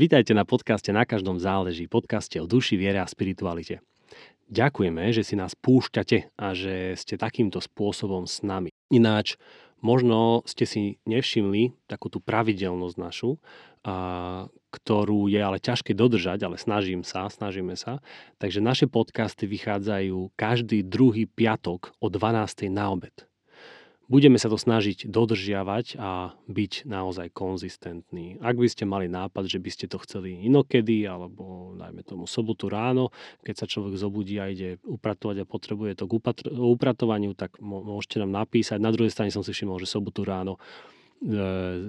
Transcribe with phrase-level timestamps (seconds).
[0.00, 3.84] Vítajte na podcaste Na každom záleží, podcaste o duši, viere a spiritualite.
[4.48, 8.72] Ďakujeme, že si nás púšťate a že ste takýmto spôsobom s nami.
[8.88, 9.36] Ináč,
[9.84, 13.36] možno ste si nevšimli takú tú pravidelnosť našu,
[13.84, 18.00] a, ktorú je ale ťažké dodržať, ale snažím sa, snažíme sa.
[18.40, 22.72] Takže naše podcasty vychádzajú každý druhý piatok o 12.
[22.72, 23.29] na obed
[24.10, 28.42] budeme sa to snažiť dodržiavať a byť naozaj konzistentní.
[28.42, 32.66] Ak by ste mali nápad, že by ste to chceli inokedy, alebo dajme tomu sobotu
[32.66, 33.14] ráno,
[33.46, 36.18] keď sa človek zobudí a ide upratovať a potrebuje to k
[36.58, 38.82] upratovaniu, tak môžete nám napísať.
[38.82, 41.30] Na druhej strane som si všimol, že sobotu ráno e,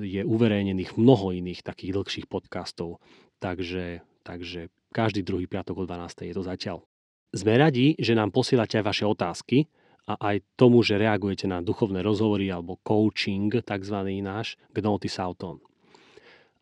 [0.06, 3.02] je uverejnených mnoho iných takých dlhších podcastov.
[3.42, 6.30] Takže, takže každý druhý piatok o 12.
[6.30, 6.86] je to zatiaľ.
[7.34, 9.66] Sme radi, že nám posielate aj vaše otázky,
[10.12, 13.98] a aj tomu, že reagujete na duchovné rozhovory alebo coaching, tzv.
[14.20, 15.64] náš, Gnoti Sauton.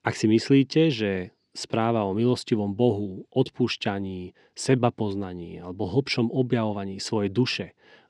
[0.06, 7.68] Ak si myslíte, že správa o milostivom Bohu, odpúšťaní, sebapoznaní alebo hlbšom objavovaní svojej duše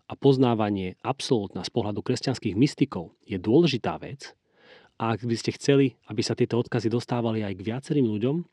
[0.10, 4.36] a poznávanie absolútna z pohľadu kresťanských mystikov je dôležitá vec
[5.00, 8.44] a ak by ste chceli, aby sa tieto odkazy dostávali aj k viacerým ľuďom,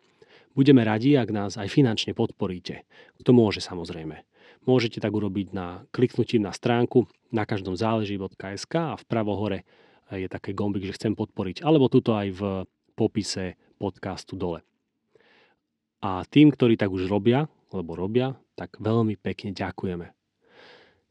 [0.54, 2.86] budeme radi, ak nás aj finančne podporíte.
[3.26, 4.22] To môže samozrejme.
[4.66, 9.62] Môžete tak urobiť na kliknutím na stránku na každom záleží.sk a vpravo hore
[10.10, 12.42] je také gombik, že chcem podporiť, alebo tuto aj v
[12.98, 14.66] popise podcastu dole.
[16.02, 20.10] A tým, ktorí tak už robia, alebo robia, tak veľmi pekne ďakujeme.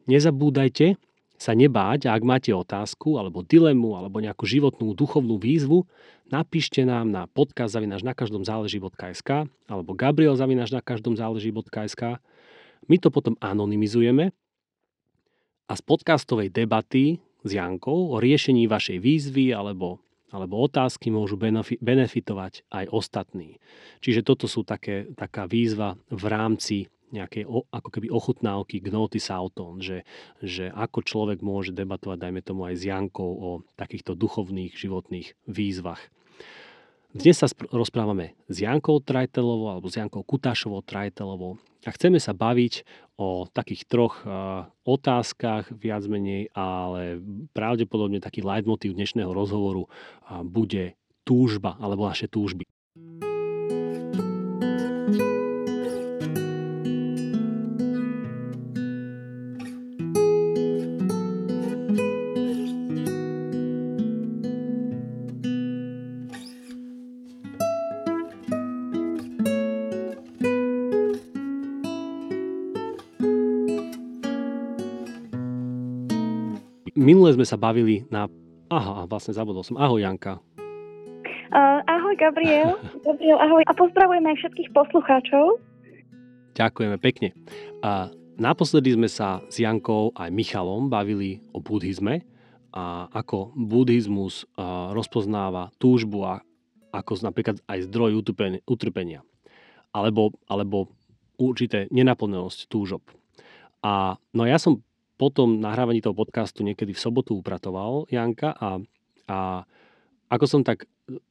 [0.06, 0.96] Nezabúdajte
[1.36, 5.84] sa nebáť, ak máte otázku, alebo dilemu, alebo nejakú životnú duchovnú výzvu,
[6.32, 12.24] napíšte nám na podcast zavinaš na každom záleží.sk alebo gabriel zavinaš na každom záleží.sk
[12.86, 14.34] my to potom anonymizujeme
[15.66, 20.02] a z podcastovej debaty s Jankou o riešení vašej výzvy alebo,
[20.34, 21.38] alebo otázky môžu
[21.82, 23.62] benefitovať aj ostatní.
[24.02, 26.78] Čiže toto sú také, taká výzva v rámci
[27.14, 30.04] nejakej ako keby ochutnávky Gnoty Sauton, že,
[30.42, 36.02] že ako človek môže debatovať, dajme tomu aj s Jankou o takýchto duchovných životných výzvach.
[37.16, 41.56] Dnes sa rozprávame s Jankou Trajtelovou alebo s Jankou Kutášovou Trajtelovou
[41.88, 42.84] a chceme sa baviť
[43.16, 47.24] o takých troch uh, otázkach viac menej, ale
[47.56, 52.68] pravdepodobne taký leitmotiv dnešného rozhovoru uh, bude túžba alebo naše túžby.
[77.26, 78.30] Minule sme sa bavili na...
[78.70, 79.82] Aha, vlastne zabudol som.
[79.82, 80.38] Ahoj, Janka.
[81.50, 82.78] Uh, ahoj, Gabriel.
[83.06, 83.66] Gabriel, ahoj.
[83.66, 85.58] A pozdravujeme aj všetkých poslucháčov.
[86.54, 87.34] Ďakujeme pekne.
[87.82, 92.22] A naposledy sme sa s Jankou aj Michalom bavili o buddhizme
[92.70, 94.46] a ako buddhizmus
[94.94, 96.46] rozpoznáva túžbu a
[96.94, 98.22] ako napríklad aj zdroj
[98.70, 99.26] utrpenia.
[99.98, 100.94] Alebo, alebo
[101.42, 103.02] určité nenaplnenosť túžob.
[103.82, 108.80] A no ja som po tom nahrávaní toho podcastu niekedy v sobotu upratoval Janka a,
[109.32, 109.64] a
[110.28, 110.90] ako som tak,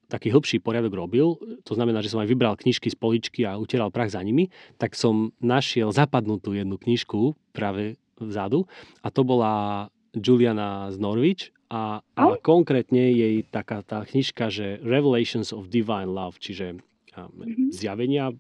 [0.09, 1.37] taký hĺbší poriadok robil,
[1.67, 4.97] to znamená, že som aj vybral knižky z poličky a utieral prach za nimi, tak
[4.97, 8.71] som našiel zapadnutú jednu knižku práve vzadu
[9.03, 15.51] a to bola Juliana z Norwich a, a konkrétne jej taká tá knižka, že Revelations
[15.51, 16.79] of Divine Love, čiže
[17.11, 17.75] mm-hmm.
[17.75, 18.31] zjavenia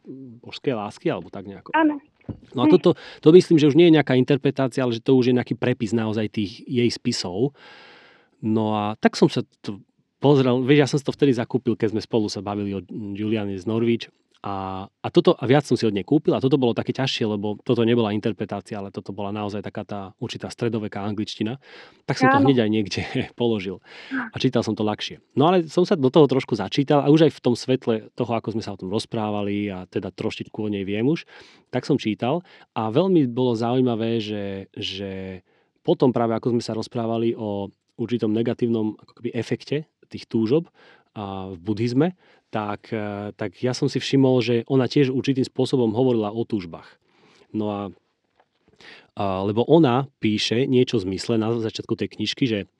[0.44, 1.74] božskej lásky, alebo tak nejako.
[1.74, 1.98] Áno.
[2.54, 5.30] No a toto, to myslím, že už nie je nejaká interpretácia, ale že to už
[5.30, 7.52] je nejaký prepis naozaj tých jej spisov.
[8.40, 9.82] No a tak som sa to
[10.22, 12.80] pozrel, vieš, ja som si to vtedy zakúpil, keď sme spolu sa bavili o
[13.12, 14.08] Juliane z Norwich
[14.44, 17.24] a, a, toto, a viac som si od nej kúpil a toto bolo také ťažšie,
[17.24, 21.56] lebo toto nebola interpretácia, ale toto bola naozaj taká tá určitá stredoveká angličtina.
[22.04, 23.00] Tak som to hneď aj niekde
[23.40, 23.80] položil
[24.12, 25.24] a čítal som to ľahšie.
[25.32, 28.32] No ale som sa do toho trošku začítal a už aj v tom svetle toho,
[28.36, 31.24] ako sme sa o tom rozprávali a teda trošičku o nej viem už,
[31.72, 32.44] tak som čítal
[32.76, 35.40] a veľmi bolo zaujímavé, že, že
[35.80, 40.68] potom práve ako sme sa rozprávali o určitom negatívnom akoby efekte tých túžob
[41.14, 42.12] a v buddhizme,
[42.54, 46.86] tak, e, tak ja som si všimol, že ona tiež určitým spôsobom hovorila o túžbách.
[47.50, 47.82] No a,
[49.18, 52.70] a lebo ona píše niečo zmysle na začiatku tej knižky, že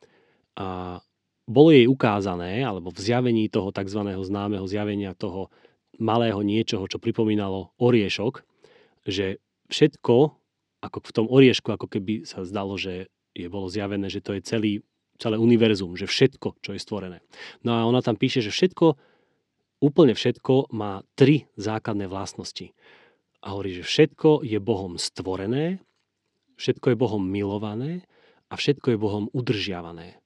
[0.55, 1.03] a,
[1.51, 4.01] bolo jej ukázané, alebo v zjavení toho tzv.
[4.15, 5.51] známeho zjavenia toho
[5.99, 8.47] malého niečoho, čo pripomínalo oriešok,
[9.11, 9.43] že
[9.75, 10.17] všetko,
[10.87, 14.41] ako v tom oriešku, ako keby sa zdalo, že je bolo zjavené, že to je
[14.47, 14.73] celý,
[15.19, 17.19] celé univerzum, že všetko, čo je stvorené.
[17.67, 18.95] No a ona tam píše, že všetko
[19.85, 22.73] úplne všetko má tri základné vlastnosti.
[23.45, 25.85] A hovorí, že všetko je Bohom stvorené,
[26.57, 28.09] všetko je Bohom milované
[28.49, 30.17] a všetko je Bohom udržiavané.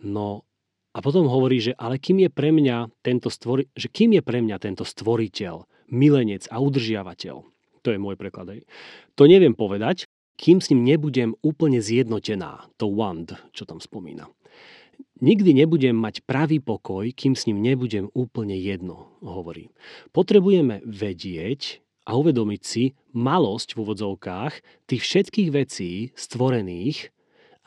[0.00, 0.48] No
[0.96, 4.40] a potom hovorí, že ale kým je pre mňa tento stvori, že kým je pre
[4.40, 7.36] mňa tento stvoriteľ, milenec a udržiavateľ.
[7.84, 8.56] To je môj preklad.
[8.56, 8.60] Aj.
[9.20, 10.08] To neviem povedať,
[10.38, 14.30] kým s ním nebudem úplne zjednotená, to wand, čo tam spomína.
[15.18, 19.66] Nikdy nebudem mať pravý pokoj, kým s ním nebudem úplne jedno, hovorí.
[20.14, 27.10] Potrebujeme vedieť a uvedomiť si malosť v úvodzovkách tých všetkých vecí stvorených,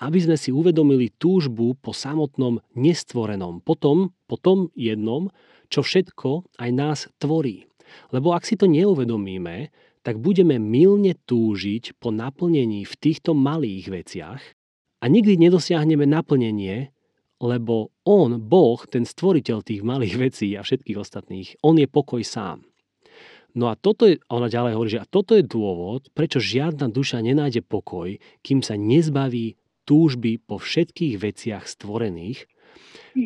[0.01, 5.29] aby sme si uvedomili túžbu po samotnom nestvorenom, potom, po tom jednom,
[5.69, 7.69] čo všetko aj nás tvorí.
[8.09, 9.69] Lebo ak si to neuvedomíme,
[10.01, 14.41] tak budeme milne túžiť po naplnení v týchto malých veciach
[15.01, 16.89] a nikdy nedosiahneme naplnenie,
[17.41, 22.61] lebo on, Boh, ten stvoriteľ tých malých vecí a všetkých ostatných, on je pokoj sám.
[23.51, 27.19] No a toto je, ona ďalej hovorí, že a toto je dôvod, prečo žiadna duša
[27.19, 28.15] nenájde pokoj,
[28.45, 32.47] kým sa nezbaví túžby po všetkých veciach stvorených.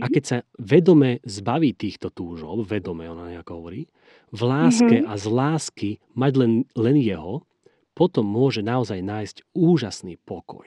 [0.01, 3.85] A keď sa vedome zbaví týchto túžob, vedome ona nejako hovorí,
[4.33, 5.11] v láske mm-hmm.
[5.11, 7.45] a z lásky mať len, len jeho,
[7.93, 10.65] potom môže naozaj nájsť úžasný pokoj.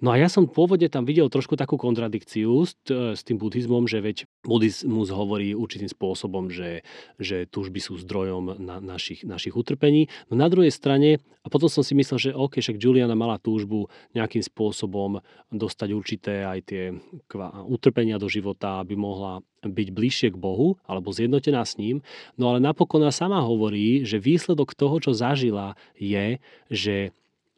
[0.00, 3.84] No a ja som v pôvode tam videl trošku takú kontradikciu s, s tým buddhizmom,
[3.84, 6.82] že veď buddhizmus hovorí určitým spôsobom, že,
[7.20, 10.08] že túžby sú zdrojom na, našich, našich utrpení.
[10.32, 13.92] No na druhej strane, a potom som si myslel, že OK, však Juliana mala túžbu
[14.16, 15.20] nejakým spôsobom
[15.52, 16.82] dostať určité aj tie
[17.28, 22.00] kva, utrpenia do života, aby mohla byť bližšie k Bohu alebo zjednotená s ním.
[22.34, 26.38] No ale napokon ona sama hovorí, že výsledok toho, čo zažila, je,
[26.70, 27.10] že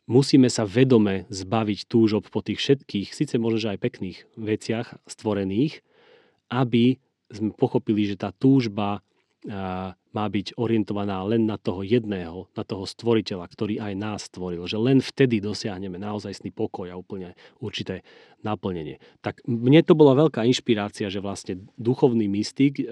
[0.07, 5.81] musíme sa vedome zbaviť túžob po tých všetkých, síce možno, že aj pekných veciach stvorených,
[6.53, 7.01] aby
[7.33, 9.01] sme pochopili, že tá túžba
[10.15, 14.65] má byť orientovaná len na toho jedného, na toho stvoriteľa, ktorý aj nás stvoril.
[14.65, 18.01] Že len vtedy dosiahneme naozajstný pokoj a úplne určité
[18.41, 19.05] naplnenie.
[19.21, 22.85] Tak mne to bola veľká inšpirácia, že vlastne duchovný mystik, e,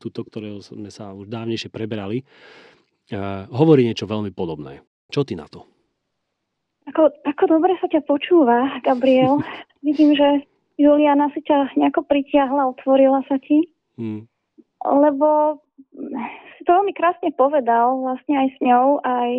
[0.00, 3.18] túto, ktorého sme sa už dávnejšie preberali, e,
[3.52, 4.80] hovorí niečo veľmi podobné.
[5.12, 5.68] Čo ty na to?
[6.92, 9.44] Ako, ako dobre sa ťa počúva, Gabriel.
[9.86, 10.48] Vidím, že
[10.78, 13.68] Juliana si ťa nejako pritiahla, otvorila sa ti.
[13.98, 14.24] Hmm.
[14.86, 15.58] Lebo
[16.56, 19.30] si to veľmi krásne povedal, vlastne aj s ňou, aj,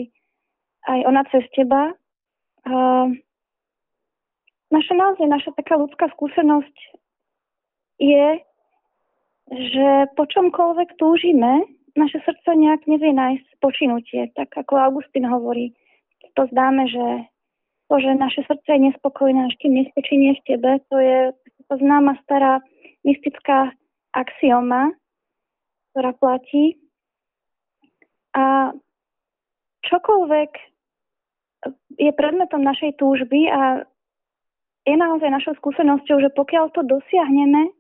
[0.92, 1.96] aj ona cez teba.
[2.68, 3.16] Uh,
[4.70, 6.76] naša naozaj, naša taká ľudská skúsenosť
[8.00, 8.28] je,
[9.50, 11.66] že po čomkoľvek túžime,
[11.98, 14.22] naše srdce nejak nevie nájsť spočinutie.
[14.38, 15.74] Tak ako Augustín hovorí,
[16.38, 17.06] to zdáme, že
[17.90, 21.20] to, že naše srdce je nespokojné, až kým nespečenie v tebe, to je
[21.70, 22.62] to známa stará
[23.02, 23.74] mystická
[24.14, 24.94] axioma,
[25.92, 26.78] ktorá platí.
[28.38, 28.74] A
[29.90, 30.52] čokoľvek
[31.98, 33.86] je predmetom našej túžby a
[34.86, 37.74] je naozaj našou skúsenosťou, že pokiaľ to dosiahneme,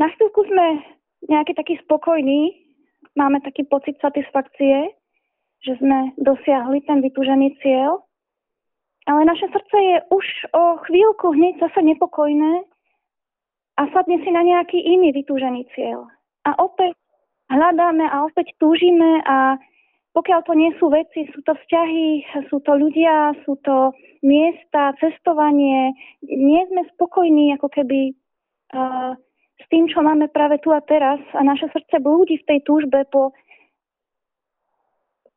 [0.00, 0.82] na chvíľku sme
[1.28, 2.56] nejaký taký spokojný,
[3.14, 4.90] máme taký pocit satisfakcie,
[5.62, 8.02] že sme dosiahli ten vytúžený cieľ,
[9.06, 12.62] ale naše srdce je už o chvíľku hneď zase nepokojné
[13.78, 16.06] a sadne si na nejaký iný vytúžený cieľ.
[16.46, 16.94] A opäť
[17.50, 19.58] hľadáme a opäť túžime a
[20.12, 25.96] pokiaľ to nie sú veci, sú to vzťahy, sú to ľudia, sú to miesta, cestovanie,
[26.20, 28.12] nie sme spokojní ako keby
[28.76, 29.16] uh,
[29.56, 33.08] s tým, čo máme práve tu a teraz a naše srdce blúdi v tej túžbe
[33.08, 33.32] po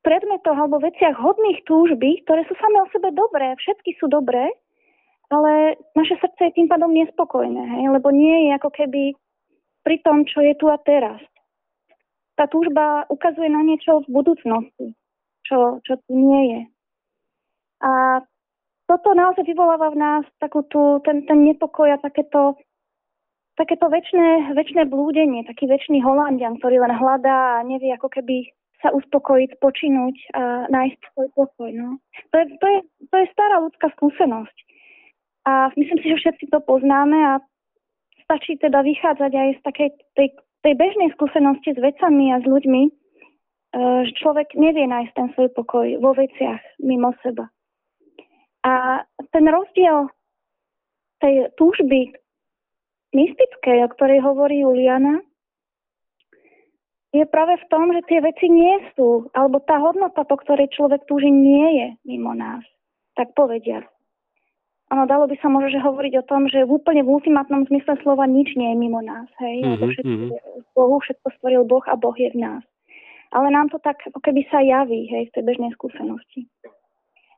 [0.05, 4.53] predmetoch alebo veciach hodných túžby, ktoré sú same o sebe dobré, všetky sú dobré,
[5.33, 7.83] ale naše srdce je tým pádom nespokojné, hej?
[7.89, 9.17] lebo nie je ako keby
[9.81, 11.17] pri tom, čo je tu a teraz.
[12.37, 14.93] Tá túžba ukazuje na niečo v budúcnosti,
[15.41, 16.61] čo, čo tu nie je.
[17.81, 18.21] A
[18.85, 22.53] toto naozaj vyvoláva v nás takú tú, ten, ten nepokoj a takéto,
[23.57, 28.53] takéto väčšie blúdenie, taký väčší holandian, ktorý len hľadá a nevie ako keby
[28.83, 31.69] sa uspokojiť, počinúť a nájsť svoj pokoj.
[31.71, 31.99] No.
[32.31, 32.79] To, je, to, je,
[33.11, 34.57] to je stará ľudská skúsenosť.
[35.45, 37.33] A myslím si, že všetci to poznáme a
[38.25, 40.27] stačí teda vychádzať aj z takej tej,
[40.65, 42.91] tej bežnej skúsenosti s vecami a s ľuďmi, e,
[44.09, 47.45] že človek nevie nájsť ten svoj pokoj vo veciach mimo seba.
[48.65, 50.09] A ten rozdiel
[51.21, 52.17] tej túžby
[53.13, 55.21] mystickej, o ktorej hovorí Juliana,
[57.15, 61.07] je práve v tom, že tie veci nie sú, alebo tá hodnota, po ktorej človek
[61.07, 62.63] túži, nie je mimo nás.
[63.15, 63.87] Tak povedia.
[64.93, 67.97] Ono dalo by sa možno že hovoriť o tom, že v úplne v ultimátnom zmysle
[68.05, 69.25] slova nič nie je mimo nás.
[69.41, 69.57] Hej?
[69.65, 69.89] Mm-hmm.
[69.89, 70.29] Všetko, mm-hmm.
[70.77, 72.63] Bohu všetko stvoril Boh a Boh je v nás.
[73.33, 76.45] Ale nám to tak ako keby sa javí hej, v tej bežnej skúsenosti.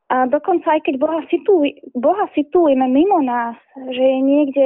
[0.07, 4.65] A dokonca aj keď Boha, situj, Boha situujeme mimo nás, že je niekde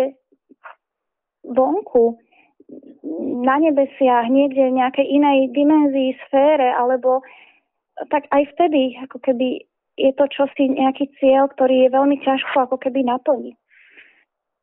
[1.45, 2.17] vonku,
[3.41, 7.21] na nebesiach, niekde v nejakej inej dimenzii, sfére, alebo
[8.09, 9.65] tak aj vtedy ako keby
[9.99, 13.55] je to čosi, nejaký cieľ, ktorý je veľmi ťažko ako keby naplniť.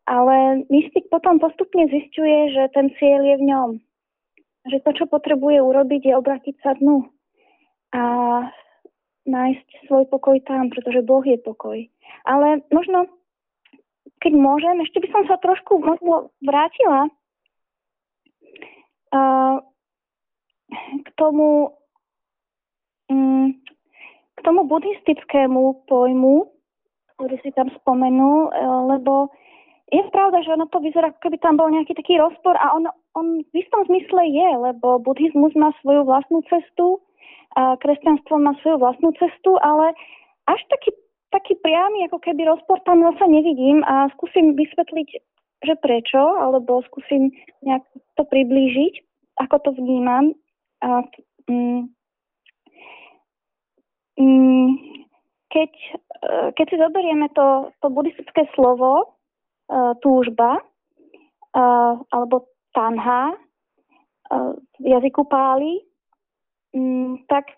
[0.09, 3.71] Ale mystik potom postupne zistuje, že ten cieľ je v ňom.
[4.73, 7.05] Že to, čo potrebuje urobiť, je obratiť sa dnu
[7.93, 8.05] a
[9.29, 11.77] nájsť svoj pokoj tam, pretože Boh je pokoj.
[12.25, 13.09] Ale možno,
[14.25, 17.13] keď môžem, ešte by som sa trošku možno vrátila
[21.05, 21.73] k tomu,
[23.09, 23.49] mm,
[24.37, 26.49] k tomu buddhistickému pojmu,
[27.17, 28.63] ktorý si tam spomenul, e,
[28.97, 29.33] lebo
[29.89, 32.87] je pravda, že ono to vyzerá, ako keby tam bol nejaký taký rozpor a on,
[33.17, 37.01] on v istom zmysle je, lebo buddhizmus má svoju vlastnú cestu,
[37.57, 39.97] a kresťanstvo má svoju vlastnú cestu, ale
[40.47, 40.93] až taký,
[41.33, 45.09] taký priamy ako keby rozpor tam zase nevidím a skúsim vysvetliť
[45.59, 47.35] že prečo, alebo skúsim
[47.67, 47.83] nejak
[48.19, 48.95] to priblížiť,
[49.39, 50.35] ako to vnímam.
[50.83, 51.07] A,
[51.47, 51.87] mm,
[54.19, 54.71] mm,
[55.49, 55.71] keď,
[56.27, 59.17] e, keď si zoberieme to, to buddhistické slovo
[59.71, 60.61] uh, túžba
[61.55, 65.81] uh, alebo tanha uh, v jazyku páli,
[66.75, 67.49] um, tak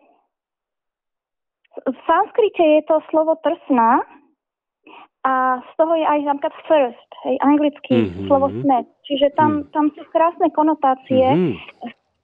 [1.87, 4.02] v sanskrite je to slovo trsná,
[5.21, 8.25] a z toho je aj napríklad first, hej, anglicky mm-hmm.
[8.25, 8.89] slovo smet.
[9.05, 9.77] Čiže tam, mm.
[9.77, 11.55] tam sú krásne konotácie mm-hmm.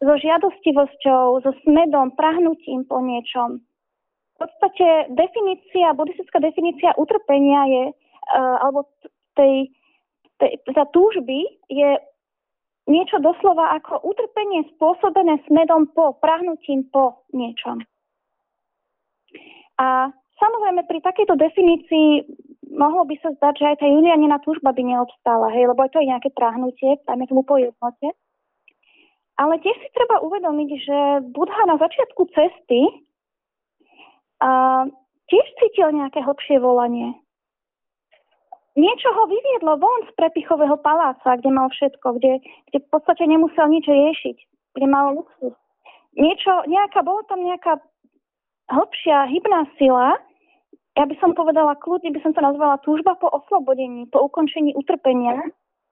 [0.00, 3.60] so žiadostivosťou, so smedom, prahnutím po niečom.
[4.36, 8.88] V podstate definícia, buddhistická definícia utrpenia je, uh, alebo
[9.36, 9.72] tej,
[10.40, 12.00] tej, za túžby je
[12.88, 17.82] niečo doslova ako utrpenie spôsobené smedom po, prahnutím po niečom.
[19.76, 20.08] A
[20.40, 22.08] samozrejme pri takejto definícii
[22.76, 26.00] mohlo by sa zdať, že aj tá Julianina túžba by neobstála, hej, lebo aj to
[26.04, 28.12] je nejaké trahnutie, dajme tomu po jednote.
[29.36, 30.98] Ale tiež si treba uvedomiť, že
[31.32, 32.80] Budha na začiatku cesty
[34.40, 34.84] a,
[35.28, 37.16] tiež cítil nejaké hlbšie volanie.
[38.76, 43.72] Niečo ho vyviedlo von z prepichového paláca, kde mal všetko, kde, kde v podstate nemusel
[43.72, 44.36] nič riešiť,
[44.76, 45.56] kde mal luxus.
[46.16, 47.80] Niečo, nejaká, bolo tam nejaká
[48.68, 50.20] hlbšia hybná sila,
[50.96, 55.36] ja by som povedala, kľudne by som to nazvala túžba po oslobodení, po ukončení utrpenia,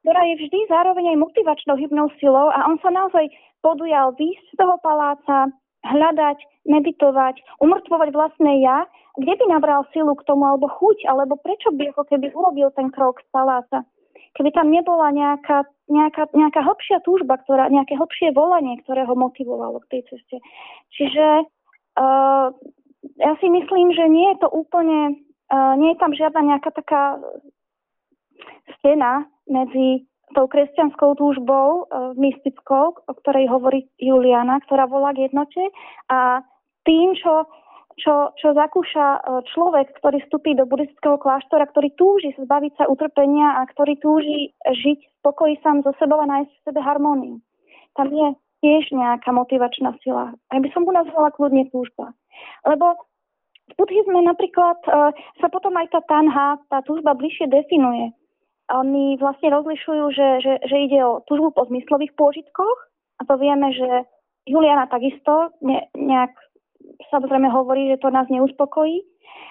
[0.00, 3.28] ktorá je vždy zároveň aj motivačnou hybnou silou a on sa naozaj
[3.60, 5.52] podujal výjsť z toho paláca,
[5.84, 8.88] hľadať, meditovať, umrtvovať vlastné ja,
[9.20, 12.88] kde by nabral silu k tomu, alebo chuť, alebo prečo by ako keby urobil ten
[12.88, 13.84] krok z paláca.
[14.34, 19.78] Keby tam nebola nejaká, nejaká, nejaká hlbšia túžba, ktorá, nejaké hlbšie volanie, ktoré ho motivovalo
[19.86, 20.36] k tej ceste.
[20.90, 21.46] Čiže
[22.00, 22.50] uh,
[23.16, 25.20] ja si myslím, že nie je to úplne,
[25.52, 27.20] uh, nie je tam žiadna nejaká taká
[28.78, 35.62] stena medzi tou kresťanskou túžbou uh, mystickou, o ktorej hovorí Juliana, ktorá volá k jednote
[36.08, 36.40] a
[36.88, 37.44] tým, čo,
[38.00, 43.60] čo, čo zakúša uh, človek, ktorý vstupí do buddhistického kláštora, ktorý túži zbaviť sa utrpenia
[43.60, 47.36] a ktorý túži žiť v pokoji sám so sebou a nájsť v sebe harmóniu.
[47.94, 50.32] Tam je tiež nejaká motivačná sila.
[50.32, 52.16] Aj by som mu nazvala kľudne túžba.
[52.64, 52.96] Lebo
[53.68, 58.16] v buddhizme napríklad uh, sa potom aj tá tanha, tá túžba bližšie definuje.
[58.72, 62.78] Oni vlastne rozlišujú, že, že, že ide o túžbu po zmyslových pôžitkoch
[63.20, 64.08] a to vieme, že
[64.48, 66.32] Juliana takisto ne, nejak
[67.12, 69.04] samozrejme hovorí, že to nás neuspokojí.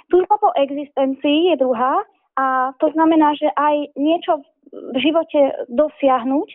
[0.10, 2.02] Túžba po existencii je druhá
[2.34, 4.42] a to znamená, že aj niečo
[4.74, 6.50] v živote dosiahnuť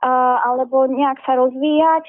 [0.00, 2.04] alebo nejak sa rozvíjať,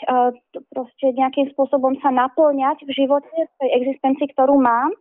[0.72, 4.96] proste nejakým spôsobom sa naplňať v živote, v tej existencii, ktorú mám.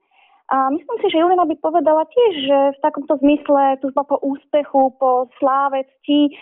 [0.51, 4.91] A myslím si, že Julina by povedala tiež, že v takomto zmysle túžba po úspechu,
[4.99, 6.35] po sláve, cti,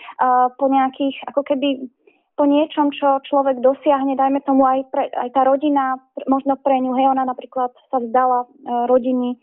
[0.57, 1.85] po nejakých, ako keby
[2.33, 6.97] po niečom, čo človek dosiahne, dajme tomu aj, pre, aj tá rodina, možno pre ňu,
[6.97, 8.49] hej, ona napríklad sa vzdala
[8.89, 9.37] rodiny,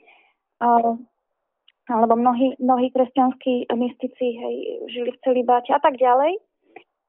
[1.87, 4.55] alebo mnohí, mnohí kresťanskí mystici hej,
[4.91, 6.43] žili v celibáte a tak ďalej.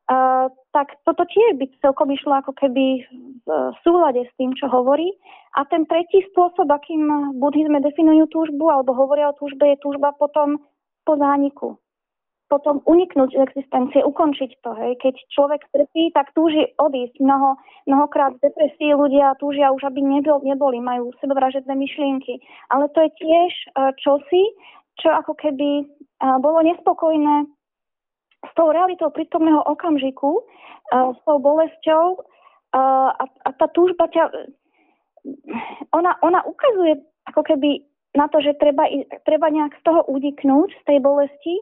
[0.07, 3.03] Tak toto tiež by celkom išlo ako keby
[3.43, 5.11] v súlade s tým, čo hovorí.
[5.59, 10.63] A ten tretí spôsob, akým buddhizme definujú túžbu alebo hovoria o túžbe, je túžba potom
[11.03, 11.75] po zániku.
[12.47, 14.71] Potom uniknúť z existencie, ukončiť to.
[14.79, 15.03] Hej.
[15.03, 17.19] Keď človek trpí, tak túži odísť.
[17.19, 22.39] Mnoho, mnohokrát v depresii ľudia túžia už, aby nebol, neboli, majú sebevražedné myšlienky.
[22.71, 24.43] Ale to je tiež uh, čosi,
[25.03, 25.83] čo ako keby
[26.41, 27.45] bolo nespokojné
[28.47, 30.41] s tou realitou prítomného okamžiku,
[30.91, 32.23] s tou bolesťou
[32.71, 34.31] a, a tá túžba ťa,
[35.91, 37.83] ona, ona ukazuje ako keby
[38.15, 38.87] na to, že treba,
[39.27, 41.55] treba nejak z toho udiknúť, z tej bolesti,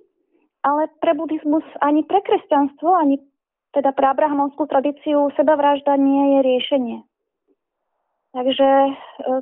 [0.63, 3.21] ale pre buddhizmus ani pre kresťanstvo, ani
[3.75, 6.97] teda pre abrahamovskú tradíciu sebavražda nie je riešenie.
[8.31, 8.91] Takže e,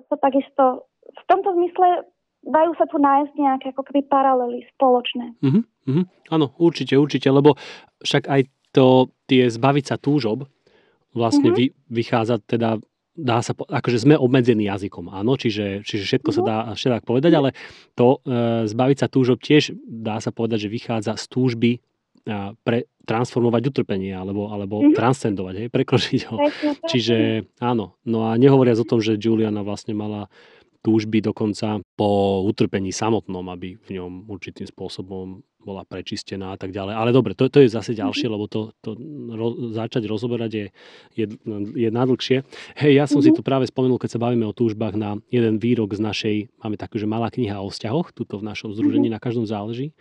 [0.10, 2.08] to takisto v tomto zmysle
[2.44, 5.40] dajú sa tu nájsť nejaké ako keby paralely spoločné.
[5.40, 6.06] Uh-huh, uh-huh.
[6.30, 7.56] Áno, určite, určite, lebo
[8.04, 8.42] však aj
[8.76, 10.46] to tie zbaviť sa túžob
[11.16, 11.60] vlastne uh-huh.
[11.60, 12.84] vy, vychádza teda
[13.14, 16.46] dá sa, akože sme obmedzení jazykom, áno, čiže, čiže všetko uh-huh.
[16.46, 17.50] sa dá všetko povedať, ale
[17.94, 21.72] to e, zbaviť sa túžob tiež dá sa povedať, že vychádza z túžby
[22.24, 24.96] a pre, transformovať utrpenie alebo, alebo mm-hmm.
[24.96, 26.40] transcendovať, hej, prekročiť ho.
[26.88, 30.32] Čiže áno, no a nehovoriac o tom, že Juliana vlastne mala
[30.84, 36.94] túžby dokonca po utrpení samotnom, aby v ňom určitým spôsobom bola prečistená a tak ďalej.
[36.94, 38.36] Ale dobre, to, to je zase ďalšie, mm-hmm.
[38.36, 39.00] lebo to, to
[39.32, 40.66] ro, začať rozoberať je,
[41.16, 41.26] je,
[41.74, 42.44] je nadlhšie.
[42.76, 43.32] Hej, ja som mm-hmm.
[43.32, 46.76] si tu práve spomenul, keď sa bavíme o túžbách na jeden výrok z našej, máme
[46.76, 49.16] takú, že malá kniha o vzťahoch, tuto v našom združení mm-hmm.
[49.16, 49.96] na každom záleží.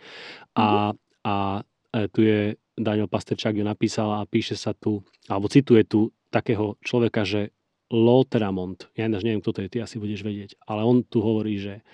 [0.59, 0.91] A,
[1.23, 1.63] a
[1.95, 4.99] e, tu je Daniel Pasterčák ju napísal a píše sa tu,
[5.31, 7.55] alebo cituje tu takého človeka, že
[7.93, 8.89] Loteramont.
[8.97, 10.57] Ja ináč neviem, kto to je, ty asi budeš vedieť.
[10.65, 11.85] Ale on tu hovorí, že...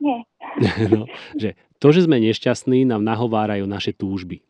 [0.00, 0.24] Nie.
[0.94, 1.04] no,
[1.36, 4.40] že to, že sme nešťastní, nám nahovárajú naše túžby.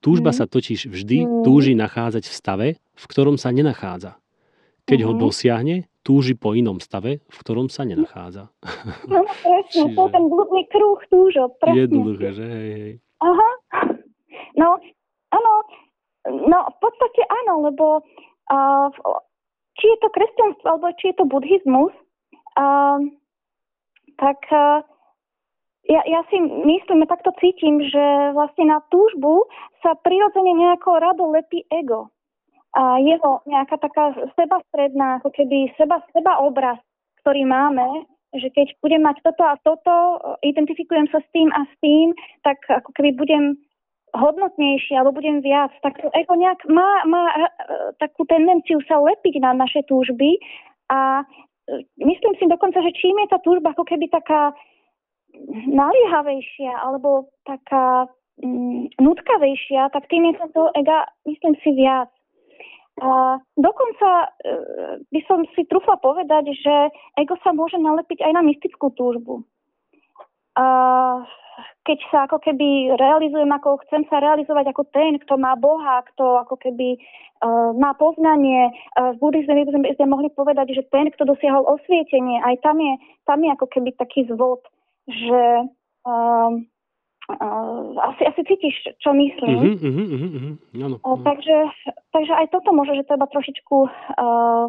[0.00, 0.36] Túžba mm.
[0.40, 1.30] sa totiž vždy mm.
[1.44, 4.16] túži nachádzať v stave, v ktorom sa nenachádza.
[4.88, 5.06] Keď mm.
[5.06, 5.20] ho mhm.
[5.20, 8.48] dosiahne, túži po inom stave, v ktorom sa nenachádza.
[9.04, 9.92] No, presne, Čiže...
[9.92, 11.52] to ten blúdny kruh túžob.
[11.68, 12.94] Jednoduché, že hej, hej.
[13.20, 13.50] Aha.
[14.56, 14.80] No,
[15.36, 15.52] áno,
[16.24, 18.00] no v podstate áno, lebo
[18.48, 18.88] uh,
[19.80, 21.94] či je to kresťanstvo alebo či je to buddhizmus,
[22.60, 23.00] uh,
[24.20, 24.84] tak uh,
[25.88, 28.04] ja, ja si myslím, ja takto cítim, že
[28.36, 29.48] vlastne na túžbu
[29.80, 32.12] sa prirodzene nejako rado lepí ego.
[32.76, 36.78] A jeho nejaká taká sebastredná, ako keby seba, seba obraz,
[37.24, 39.94] ktorý máme, že keď budem mať toto a toto,
[40.46, 42.14] identifikujem sa s tým a s tým,
[42.46, 43.58] tak ako keby budem
[44.14, 47.38] hodnotnejšie alebo budem viac, tak to ego nejak má, má e,
[48.02, 50.38] takú tendenciu sa lepiť na naše túžby
[50.90, 51.24] a e,
[52.02, 54.54] myslím si dokonca, že čím je tá túžba ako keby taká
[55.70, 58.10] naliehavejšia alebo taká
[58.42, 62.10] mm, nutkavejšia, tak tým je toho ega, myslím si, viac.
[63.00, 64.28] A dokonca e,
[65.08, 66.74] by som si trúfla povedať, že
[67.16, 69.46] ego sa môže nalepiť aj na mystickú túžbu.
[71.80, 76.38] Keď sa ako keby realizujem, ako chcem sa realizovať ako ten, kto má Boha, kto
[76.44, 78.68] ako keby uh, má poznanie.
[78.94, 82.94] Uh, v buddhizme by sme, mohli povedať, že ten, kto dosiahol osvietenie, aj tam je,
[83.24, 84.60] tam je ako keby taký zvod,
[85.08, 85.42] že
[86.04, 86.52] uh,
[87.38, 89.56] uh, asi, asi cítiš, čo myslím.
[89.56, 90.54] Uh-huh, uh-huh, uh-huh.
[90.84, 91.56] Ano, uh, takže,
[92.12, 94.68] takže aj toto môže, že treba trošičku uh,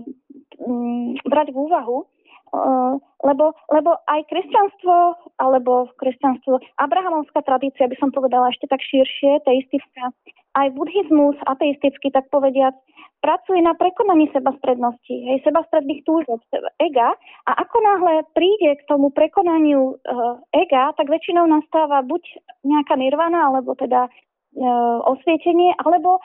[0.64, 2.08] um, brať v úvahu.
[2.52, 9.40] Uh, lebo, lebo aj kresťanstvo, alebo kresťanstvo, abrahamovská tradícia, by som povedala ešte tak širšie,
[9.48, 10.12] teistická,
[10.60, 12.76] aj buddhizmus ateistický, tak povediac,
[13.24, 16.44] pracuje na prekonaní sebastrednosti, hej, sebastredných túžob,
[16.82, 17.16] ega.
[17.48, 22.26] A ako náhle príde k tomu prekonaniu uh, ega, tak väčšinou nastáva buď
[22.68, 26.20] nejaká nirvana, alebo teda uh, osvietenie, alebo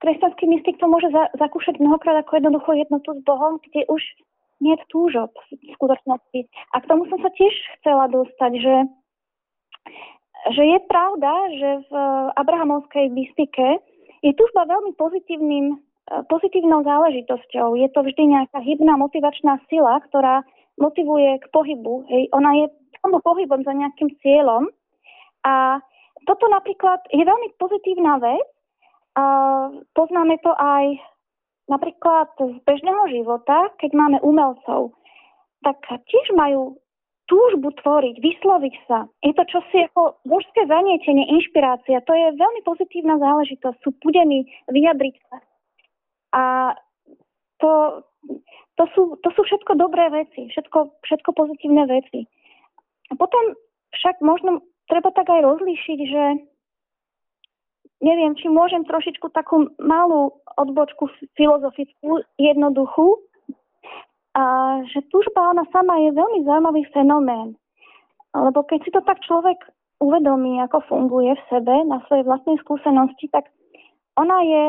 [0.00, 4.00] kresťanský mystik to môže za, zakúšať mnohokrát ako jednoducho jednotu s Bohom, kde už
[4.64, 6.40] nie túžob v skutočnosti.
[6.72, 8.76] A k tomu som sa tiež chcela dostať, že,
[10.56, 11.92] že je pravda, že v
[12.40, 13.84] abrahamovskej mystike
[14.24, 15.76] je túžba veľmi pozitívnym,
[16.32, 17.76] pozitívnou záležitosťou.
[17.76, 20.40] Je to vždy nejaká hybná motivačná sila, ktorá
[20.80, 22.08] motivuje k pohybu.
[22.08, 22.32] Hej.
[22.32, 22.66] Ona je
[23.04, 24.72] tomu pohybom za nejakým cieľom.
[25.44, 25.78] A
[26.24, 28.48] toto napríklad je veľmi pozitívna vec.
[29.14, 29.24] A
[29.94, 30.98] poznáme to aj
[31.68, 34.92] napríklad z bežného života, keď máme umelcov,
[35.64, 36.76] tak tiež majú
[37.24, 39.08] túžbu tvoriť, vysloviť sa.
[39.24, 42.04] Je to čosi ako božské zanietenie, inšpirácia.
[42.04, 43.80] To je veľmi pozitívna záležitosť.
[43.80, 45.36] Sú pudení vyjadriť sa.
[46.36, 46.44] A
[47.64, 48.04] to,
[48.76, 52.28] to, sú, to sú všetko dobré veci, všetko, všetko pozitívne veci.
[53.08, 53.56] A potom
[53.96, 54.60] však možno
[54.92, 56.22] treba tak aj rozlíšiť, že
[58.04, 63.24] neviem, či môžem trošičku takú malú odbočku filozofickú, jednoduchú,
[64.34, 64.44] a
[64.90, 67.54] že túžba ona sama je veľmi zaujímavý fenomén.
[68.34, 69.62] Lebo keď si to tak človek
[70.02, 73.46] uvedomí, ako funguje v sebe, na svojej vlastnej skúsenosti, tak
[74.18, 74.62] ona je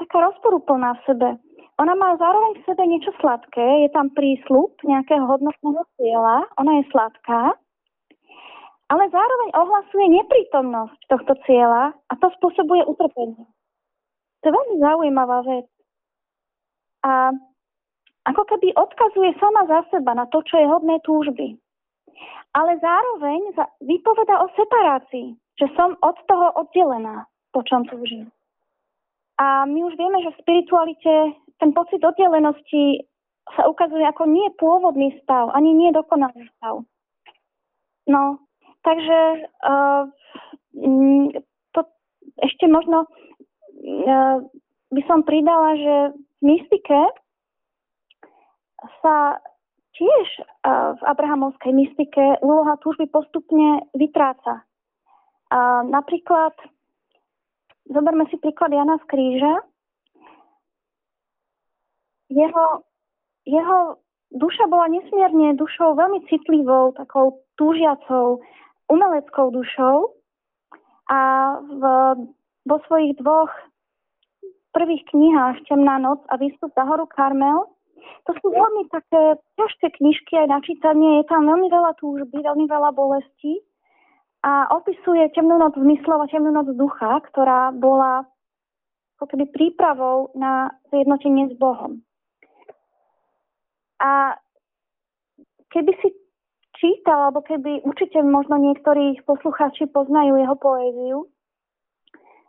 [0.00, 1.28] taká rozporúplná v sebe.
[1.76, 6.84] Ona má zároveň v sebe niečo sladké, je tam prísľub nejakého hodnotného cieľa, ona je
[6.88, 7.52] sladká,
[8.92, 13.48] ale zároveň ohlasuje neprítomnosť tohto cieľa a to spôsobuje utrpenie.
[14.42, 15.64] To je veľmi zaujímavá vec.
[17.08, 17.32] A
[18.28, 21.56] ako keby odkazuje sama za seba na to, čo je hodné túžby.
[22.52, 28.28] Ale zároveň vypoveda o separácii, že som od toho oddelená, po čom túžim.
[29.40, 31.12] A my už vieme, že v spiritualite
[31.56, 33.08] ten pocit oddelenosti
[33.56, 36.84] sa ukazuje ako nie pôvodný stav, ani nie dokonalý stav.
[38.04, 38.38] No,
[38.82, 39.18] takže
[39.66, 40.02] uh,
[41.72, 41.80] to
[42.42, 44.38] ešte možno uh,
[44.92, 47.00] by som pridala, že v mystike
[49.02, 49.38] sa
[49.94, 50.26] tiež
[50.66, 54.66] uh, v abrahamovskej mystike úloha túžby postupne vytráca.
[55.52, 56.56] Uh, napríklad,
[57.86, 59.54] zoberme si príklad Jana z kríža.
[62.32, 62.88] Jeho
[63.46, 63.98] jeho
[64.32, 68.40] duša bola nesmierne dušou veľmi citlivou, takou túžiacou,
[68.88, 70.14] umeleckou dušou
[71.10, 71.20] a
[71.60, 71.82] v,
[72.66, 73.52] vo svojich dvoch
[74.72, 77.68] prvých knihách Temná noc a Výstup za horu Karmel
[78.26, 81.22] to sú veľmi také ťažké knižky aj na čítanie.
[81.22, 83.58] Je tam veľmi veľa túžby, veľmi veľa bolesti
[84.42, 88.26] a opisuje temnú noc zmyslov a temnú noc ducha, ktorá bola
[89.18, 92.02] ako keby prípravou na zjednotenie s Bohom.
[94.02, 94.34] A
[95.70, 96.10] keby si
[96.82, 101.18] čítal, alebo keby určite možno niektorí poslucháči poznajú jeho poéziu,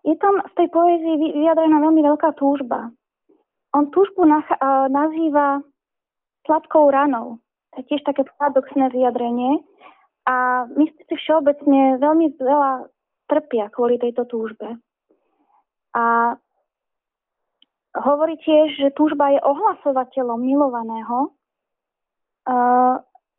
[0.01, 2.89] je tam v tej poézii vyjadrená veľmi veľká túžba.
[3.71, 5.61] On túžbu nach- nazýva
[6.43, 7.39] sladkou ranou.
[7.71, 9.63] To je tiež také paradoxné vyjadrenie.
[10.27, 12.91] A mystici všeobecne veľmi veľa
[13.31, 14.75] trpia kvôli tejto túžbe.
[15.95, 16.35] A
[17.95, 21.31] hovorí tiež, že túžba je ohlasovateľom milovaného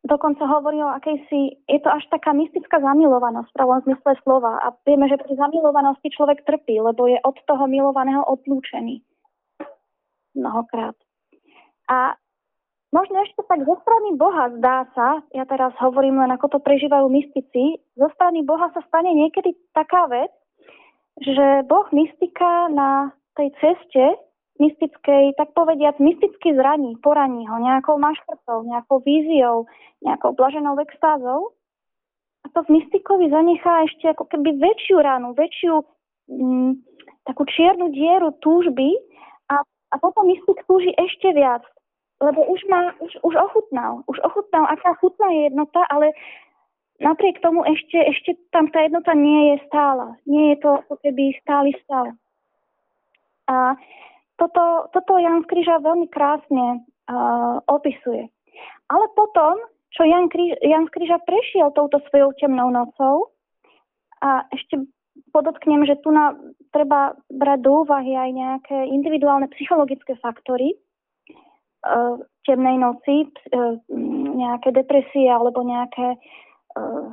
[0.05, 4.61] dokonca hovorí o akejsi, je to až taká mystická zamilovanosť v pravom zmysle slova.
[4.61, 9.01] A vieme, že pri zamilovanosti človek trpí, lebo je od toho milovaného odlúčený.
[10.37, 10.93] Mnohokrát.
[11.89, 12.13] A
[12.93, 17.09] možno ešte tak zo strany Boha zdá sa, ja teraz hovorím len ako to prežívajú
[17.09, 20.31] mystici, zo strany Boha sa stane niekedy taká vec,
[21.23, 24.03] že Boh mystika na tej ceste
[24.59, 29.67] mystickej, tak povediať, mysticky zraní, poraní ho nejakou maškrtou, nejakou víziou,
[29.99, 31.51] nejakou blaženou extázou.
[32.45, 35.73] A to v mystikovi zanechá ešte ako keby väčšiu ranu, väčšiu
[36.29, 36.71] mm,
[37.25, 38.95] takú čiernu dieru túžby
[39.49, 41.65] a, a potom mystik túži ešte viac,
[42.21, 46.13] lebo už, má, už, už ochutnal, už ochutnal, aká chutná je jednota, ale
[47.01, 50.15] napriek tomu ešte, ešte tam tá jednota nie je stála.
[50.23, 52.13] Nie je to ako keby stály stav.
[53.51, 53.75] A
[54.35, 58.27] toto, toto Jan Kríža veľmi krásne uh, opisuje.
[58.91, 59.59] Ale potom,
[59.95, 63.35] čo Jan, Kríž, Jan Kríža prešiel touto svojou temnou nocou,
[64.25, 64.81] a ešte
[65.29, 66.33] podotknem, že tu na,
[66.71, 70.73] treba brať do úvahy aj nejaké individuálne psychologické faktory
[71.85, 72.17] uh,
[72.47, 73.77] temnej noci, uh,
[74.35, 76.17] nejaké depresie alebo nejaké
[76.79, 77.07] uh,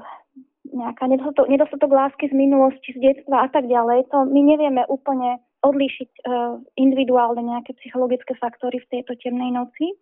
[0.72, 4.08] nejaká nedostatok, nedostatok lásky z minulosti, z detstva a tak ďalej.
[4.08, 9.94] To my nevieme úplne odlíšiť uh, individuálne nejaké psychologické faktory v tejto temnej noci.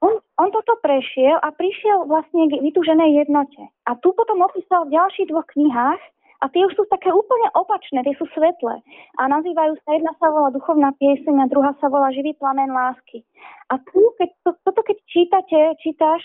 [0.00, 3.60] On, on toto prešiel a prišiel vlastne k vytúženej jednote.
[3.84, 6.00] A tu potom opísal v ďalších dvoch knihách
[6.40, 8.80] a tie už sú také úplne opačné, tie sú svetlé.
[9.20, 13.20] A nazývajú sa, jedna sa volá duchovná pieseň a druhá sa volá živý plamen lásky.
[13.68, 16.24] A tu, keď, to, toto keď čítate, čítaš,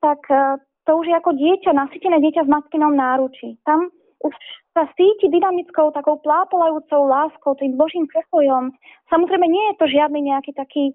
[0.00, 0.56] tak uh,
[0.88, 3.60] to už je ako dieťa, nasytené dieťa v matkinom náručí.
[3.68, 4.34] Tam už
[4.76, 8.70] sa síti dynamickou, takou plápolajúcou láskou, tým božím prekojom.
[9.08, 10.94] Samozrejme, nie je to žiadny nejaký taký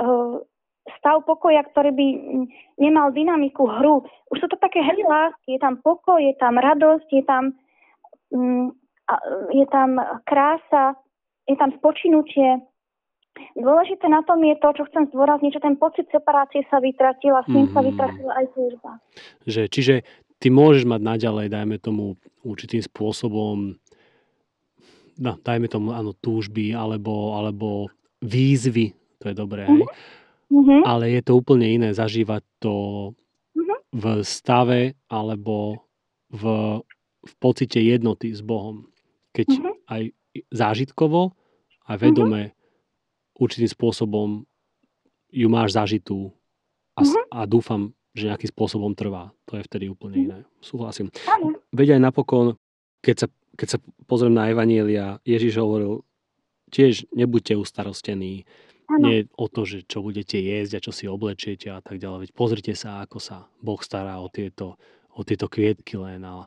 [0.00, 0.40] uh,
[0.98, 2.06] stav pokoja, ktorý by
[2.80, 4.04] nemal dynamiku hru.
[4.32, 5.56] Už sú to také hry lásky.
[5.56, 7.44] Je tam pokoj, je tam radosť, je tam,
[8.32, 8.72] um,
[9.52, 10.96] je tam krása,
[11.48, 12.64] je tam spočinutie.
[13.58, 17.42] Dôležité na tom je to, čo chcem zdôrazniť, že ten pocit separácie sa vytratil a
[17.42, 17.74] s ním mm.
[17.74, 17.86] sa mhm.
[17.90, 18.90] vytratila aj služba.
[19.42, 19.94] Že, čiže
[20.44, 23.80] ty môžeš mať naďalej, dajme tomu, určitým spôsobom,
[25.16, 27.88] no, dajme tomu, áno, túžby alebo, alebo
[28.20, 28.92] výzvy,
[29.24, 30.84] to je dobré, mm-hmm.
[30.84, 32.74] Ale je to úplne iné zažívať to
[33.56, 33.78] mm-hmm.
[33.96, 35.88] v stave alebo
[36.28, 36.44] v,
[37.24, 38.84] v pocite jednoty s Bohom.
[39.32, 39.74] Keď mm-hmm.
[39.88, 40.02] aj
[40.52, 41.32] zážitkovo
[41.88, 43.40] a vedome mm-hmm.
[43.40, 44.44] určitým spôsobom
[45.32, 46.36] ju máš zažitú
[46.94, 47.24] a, mm-hmm.
[47.32, 49.34] a dúfam, že nejakým spôsobom trvá.
[49.50, 50.38] To je vtedy úplne iné.
[50.62, 51.10] Súhlasím.
[51.74, 52.46] Veď aj napokon,
[53.02, 56.06] keď sa, keď sa pozriem na Evanielia, Ježiš hovoril,
[56.70, 58.46] tiež nebuďte ustarostení,
[58.86, 59.04] ano.
[59.10, 62.28] nie o to, že čo budete jesť a čo si oblečiete a tak ďalej.
[62.28, 64.78] Veď pozrite sa, ako sa Boh stará o tieto,
[65.10, 66.46] o tieto kvietky len a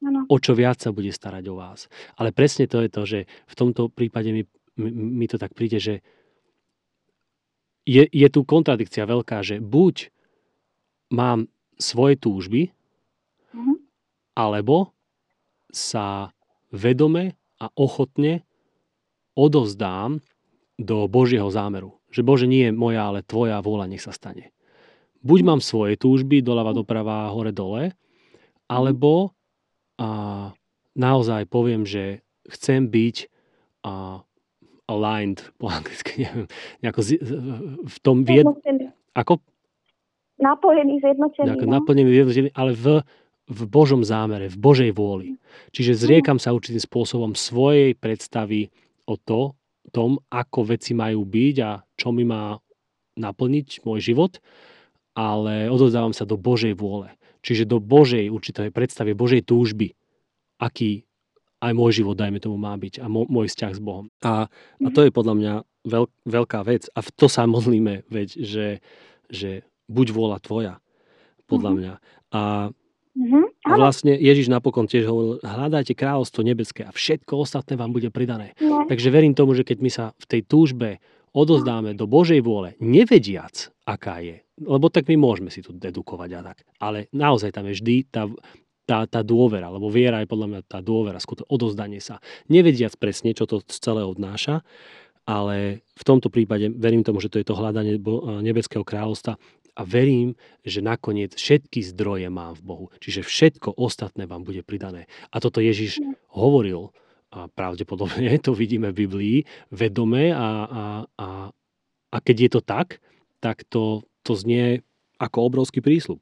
[0.00, 0.20] ano.
[0.24, 1.92] o čo viac sa bude starať o vás.
[2.16, 4.42] Ale presne to je to, že v tomto prípade mi,
[4.80, 6.00] mi, mi to tak príde, že
[7.88, 10.12] je, je tu kontradikcia veľká, že buď
[11.08, 12.74] mám svoje túžby,
[13.54, 13.76] mm-hmm.
[14.36, 14.92] alebo
[15.72, 16.32] sa
[16.72, 18.44] vedome a ochotne
[19.38, 20.20] odovzdám
[20.78, 21.98] do Božieho zámeru.
[22.08, 24.54] Že Bože, nie je moja, ale tvoja vôľa nech sa stane.
[25.20, 27.92] Buď mám svoje túžby, doľava, doprava, hore, dole,
[28.70, 29.34] alebo
[29.98, 30.52] a,
[30.94, 33.16] naozaj poviem, že chcem byť
[33.82, 34.22] a,
[34.88, 36.48] aligned, po anglicky, neviem,
[36.86, 37.08] nejako z,
[37.82, 38.22] v tom...
[38.22, 38.46] Vied...
[39.18, 39.42] Ako?
[40.38, 41.46] Napojený, zjednotený.
[41.50, 41.74] Nejako no?
[41.82, 43.02] naplnený, ale v,
[43.50, 45.34] v Božom zámere, v Božej vôli.
[45.74, 48.70] Čiže zriekam sa určitým spôsobom svojej predstavy
[49.10, 49.58] o to,
[49.90, 52.54] tom, ako veci majú byť a čo mi má
[53.18, 54.38] naplniť môj život,
[55.16, 57.10] ale odozdávam sa do Božej vôle.
[57.42, 59.96] Čiže do Božej určitej predstavy, Božej túžby,
[60.62, 61.08] aký
[61.58, 64.14] aj môj život, dajme tomu, má byť a môj vzťah s Bohom.
[64.22, 64.46] A,
[64.78, 65.54] a to je podľa mňa
[65.90, 66.86] veľ, veľká vec.
[66.94, 68.68] A v to sa modlíme, veď, že,
[69.26, 70.74] že buď vôľa tvoja,
[71.48, 71.80] podľa mm-hmm.
[71.82, 71.94] mňa.
[72.36, 72.42] A
[73.18, 73.66] Mm-hmm.
[73.66, 78.54] A vlastne Ježiš napokon tiež hovoril, hľadajte kráľovstvo nebeské a všetko ostatné vám bude pridané.
[78.62, 78.86] No.
[78.86, 81.02] Takže verím tomu, že keď my sa v tej túžbe
[81.34, 86.40] odozdáme do Božej vôle, nevediac, aká je, lebo tak my môžeme si tu dedukovať a
[86.46, 88.30] tak, ale naozaj tam je vždy tá,
[88.86, 92.22] tá, tá dôvera, lebo viera je podľa mňa tá dôvera, skuto odozdanie sa.
[92.46, 94.62] Nevediac presne, čo to celé odnáša,
[95.28, 98.00] ale v tomto prípade verím tomu, že to je to hľadanie
[98.40, 99.36] nebeského kráľovstva
[99.78, 100.34] a verím,
[100.66, 102.86] že nakoniec všetky zdroje mám v Bohu.
[102.98, 105.06] Čiže všetko ostatné vám bude pridané.
[105.30, 106.02] A toto Ježiš
[106.34, 106.90] hovoril
[107.30, 109.36] a pravdepodobne to vidíme v Biblii,
[109.70, 111.28] vedome a, a, a,
[112.10, 112.98] a keď je to tak,
[113.38, 114.82] tak to, to znie
[115.22, 116.18] ako obrovský prísľub.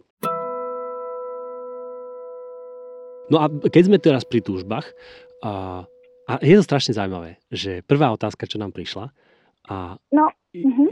[3.26, 4.86] No a keď sme teraz pri túžbách,
[5.42, 5.86] a,
[6.26, 9.10] a je to strašne zaujímavé, že prvá otázka, čo nám prišla,
[9.66, 10.30] a no.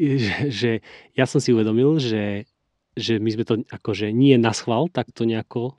[0.03, 0.71] že, že
[1.15, 2.51] ja som si uvedomil, že
[2.95, 5.75] že my sme to akože nie na schvál takto nejako,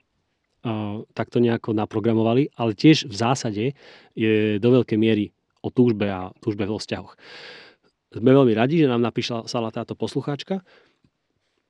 [0.67, 3.65] uh, takto nejako naprogramovali, ale tiež v zásade
[4.15, 5.32] je do veľkej miery
[5.63, 7.15] o túžbe a túžbe vo vzťahoch.
[8.15, 10.63] Sme veľmi radi, že nám napísala táto poslucháčka.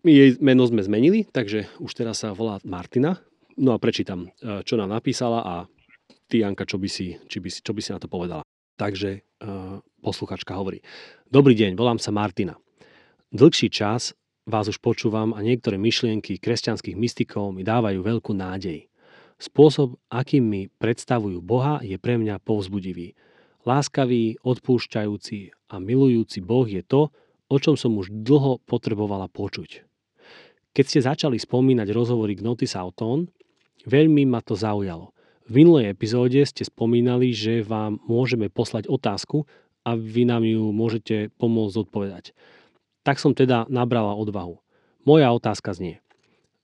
[0.05, 3.17] Jej meno sme zmenili, takže už teraz sa volá Martina.
[3.57, 5.55] No a prečítam, čo nám napísala a
[6.29, 8.45] ty, Janka, čo by si, či by čo by si na to povedala.
[8.75, 10.83] Takže uh, posluchačka hovorí.
[11.31, 12.59] Dobrý deň, volám sa Martina.
[13.31, 14.13] Dlhší čas
[14.45, 18.85] vás už počúvam a niektoré myšlienky kresťanských mystikov mi dávajú veľkú nádej.
[19.41, 23.17] Spôsob, akým mi predstavujú Boha, je pre mňa povzbudivý.
[23.65, 27.09] Láskavý, odpúšťajúci a milujúci Boh je to,
[27.49, 29.83] o čom som už dlho potrebovala počuť.
[30.71, 33.27] Keď ste začali spomínať rozhovory Gnoty Sauton,
[33.89, 35.11] veľmi ma to zaujalo.
[35.45, 39.45] V minulej epizóde ste spomínali, že vám môžeme poslať otázku
[39.85, 42.33] a vy nám ju môžete pomôcť odpovedať.
[43.05, 44.57] Tak som teda nabrala odvahu.
[45.05, 46.01] Moja otázka znie.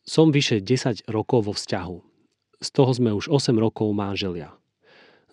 [0.01, 1.97] Som vyše 10 rokov vo vzťahu.
[2.57, 4.57] Z toho sme už 8 rokov manželia.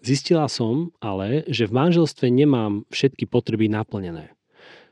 [0.05, 4.37] Zistila som ale, že v manželstve nemám všetky potreby naplnené.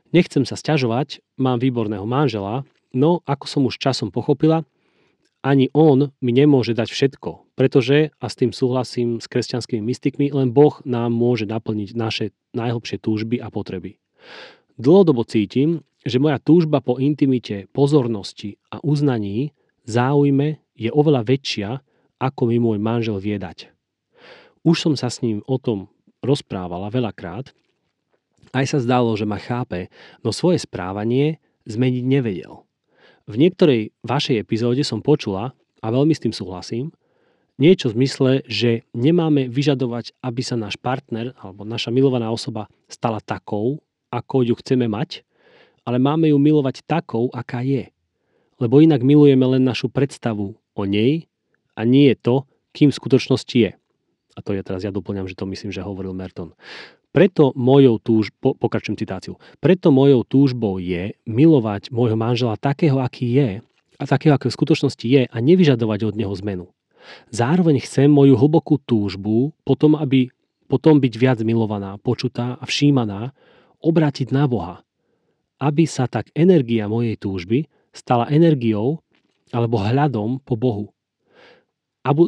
[0.09, 2.65] Nechcem sa sťažovať, mám výborného manžela,
[2.97, 4.65] no ako som už časom pochopila,
[5.45, 10.49] ani on mi nemôže dať všetko, pretože, a s tým súhlasím s kresťanskými mystikmi, len
[10.49, 12.25] Boh nám môže naplniť naše
[12.57, 14.01] najhlbšie túžby a potreby.
[14.81, 19.51] Dlhodobo cítim, že moja túžba po intimite, pozornosti a uznaní,
[19.83, 21.69] záujme je oveľa väčšia,
[22.15, 23.67] ako mi môj manžel vie dať.
[24.63, 25.91] Už som sa s ním o tom
[26.23, 27.51] rozprávala veľakrát,
[28.55, 29.91] aj sa zdalo, že ma chápe,
[30.23, 32.63] no svoje správanie zmeniť nevedel.
[33.27, 35.51] V niektorej vašej epizóde som počula,
[35.83, 36.95] a veľmi s tým súhlasím,
[37.59, 43.19] niečo v zmysle, že nemáme vyžadovať, aby sa náš partner alebo naša milovaná osoba stala
[43.19, 45.26] takou, ako ju chceme mať,
[45.87, 47.87] ale máme ju milovať takou, aká je.
[48.59, 51.31] Lebo inak milujeme len našu predstavu o nej
[51.79, 52.35] a nie je to,
[52.75, 53.71] kým v skutočnosti je.
[54.35, 56.51] A to je teraz, ja doplňam, že to myslím, že hovoril Merton.
[57.15, 58.29] Preto mojou túž,
[58.99, 63.49] citáciu, preto mojou túžbou je milovať môjho manžela takého, aký je
[63.97, 66.69] a takého, aký v skutočnosti je a nevyžadovať od neho zmenu.
[67.31, 70.29] Zároveň chcem moju hlbokú túžbu potom, aby
[70.67, 73.31] potom byť viac milovaná, počutá a všímaná,
[73.81, 74.83] obrátiť na Boha
[75.57, 79.01] aby sa tak energia mojej túžby stala energiou
[79.49, 80.85] alebo hľadom po Bohu.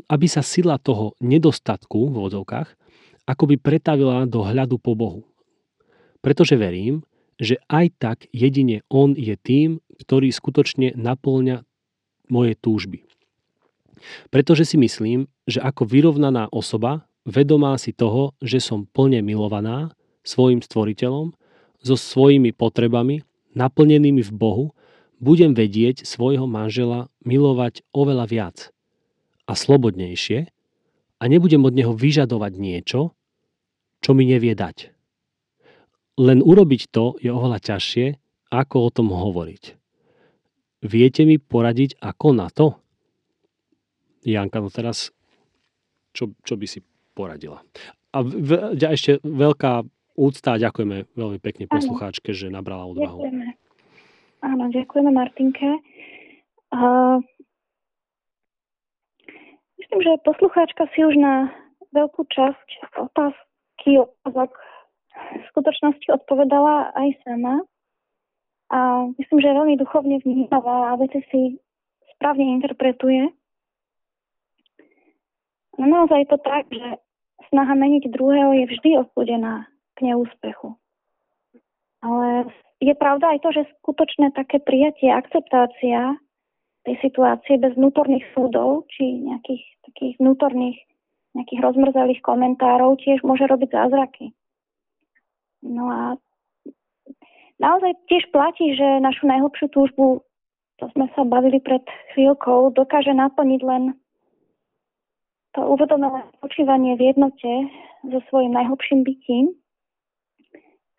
[0.10, 2.70] Aby sa sila toho nedostatku v vodzovkách
[3.30, 5.22] akoby pretavila do hľadu po Bohu.
[6.26, 7.06] Pretože verím,
[7.40, 11.64] že aj tak jedine On je tým, ktorý skutočne naplňa
[12.28, 13.06] moje túžby.
[14.34, 19.94] Pretože si myslím, že ako vyrovnaná osoba, vedomá si toho, že som plne milovaná
[20.26, 21.32] svojim stvoriteľom,
[21.84, 23.24] so svojimi potrebami,
[23.56, 24.66] naplnenými v Bohu,
[25.20, 28.58] budem vedieť svojho manžela milovať oveľa viac
[29.46, 30.48] a slobodnejšie
[31.20, 33.12] a nebudem od neho vyžadovať niečo,
[34.00, 34.96] čo mi nevie dať.
[36.20, 38.20] Len urobiť to je oveľa ťažšie,
[38.52, 39.64] ako o tom hovoriť.
[40.84, 42.80] Viete mi poradiť ako na to?
[44.24, 45.12] Janka, no teraz
[46.16, 46.80] čo, čo by si
[47.16, 47.64] poradila?
[48.16, 49.84] A v, ešte veľká
[50.20, 53.24] úcta a ďakujeme veľmi pekne poslucháčke, že nabrala odvahu.
[53.24, 53.48] Ďakujeme.
[54.44, 55.80] Áno, ďakujeme Martinke.
[56.76, 57.24] Uh,
[59.80, 61.48] myslím, že poslucháčka si už na
[61.96, 62.68] veľkú časť
[63.00, 64.52] otázky, otázok
[65.20, 67.64] v skutočnosti odpovedala aj sama.
[68.70, 71.42] A myslím, že je veľmi duchovne vnímavá a veci si
[72.16, 73.34] správne interpretuje.
[75.80, 77.02] No naozaj to tak, že
[77.50, 79.66] snaha meniť druhého je vždy odsudená
[80.00, 80.80] k neúspechu.
[82.00, 82.48] Ale
[82.80, 86.16] je pravda aj to, že skutočné také prijatie, akceptácia
[86.88, 90.80] tej situácie bez vnútorných súdov či nejakých takých vnútorných
[91.38, 94.34] nejakých rozmrzelých komentárov tiež môže robiť zázraky.
[95.62, 96.02] No a
[97.62, 100.26] naozaj tiež platí, že našu najhlbšiu túžbu,
[100.82, 101.84] to sme sa bavili pred
[102.16, 103.94] chvíľkou, dokáže naplniť len
[105.54, 107.52] to uvedomené počívanie v jednote
[108.10, 109.54] so svojím najhlbším bytím,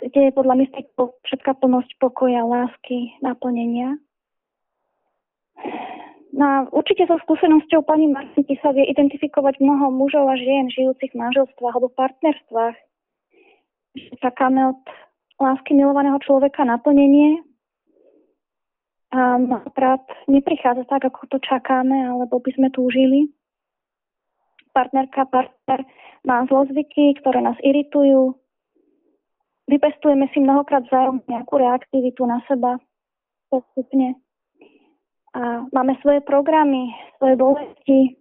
[0.00, 4.00] kde je podľa mystikov všetká plnosť pokoja, lásky, naplnenia.
[6.30, 11.20] No určite so skúsenosťou pani Marcinky sa vie identifikovať mnoho mužov a žien žijúcich v
[11.20, 12.76] manželstvách alebo partnerstvách.
[14.22, 14.80] Čakáme od
[15.42, 17.44] lásky milovaného človeka naplnenie
[19.10, 23.34] a mnohokrát neprichádza tak, ako to čakáme, alebo by sme túžili
[24.72, 25.84] partnerka, partner
[26.24, 28.39] má zlozvyky, ktoré nás iritujú.
[29.70, 32.82] Vypestujeme si mnohokrát vzájom nejakú reaktivitu na seba
[33.46, 34.18] postupne.
[35.30, 36.90] A máme svoje programy,
[37.22, 38.18] svoje bolesti.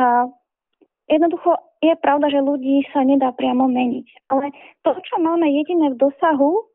[0.00, 0.24] A
[1.12, 4.32] jednoducho je pravda, že ľudí sa nedá priamo meniť.
[4.32, 4.48] Ale
[4.80, 6.72] to, čo máme jediné v dosahu,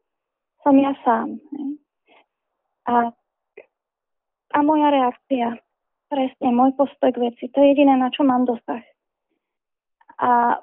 [0.61, 1.41] som ja sám.
[2.85, 3.09] A,
[4.53, 5.57] a moja reakcia.
[6.09, 7.49] Presne, môj postoj k veci.
[7.49, 8.81] To je jediné, na čo mám dosah.
[10.21, 10.61] A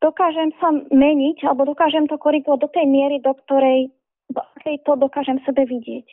[0.00, 3.92] dokážem sa meniť, alebo dokážem to korigovať do tej miery, do ktorej
[4.30, 6.06] do akej to dokážem sebe vidieť.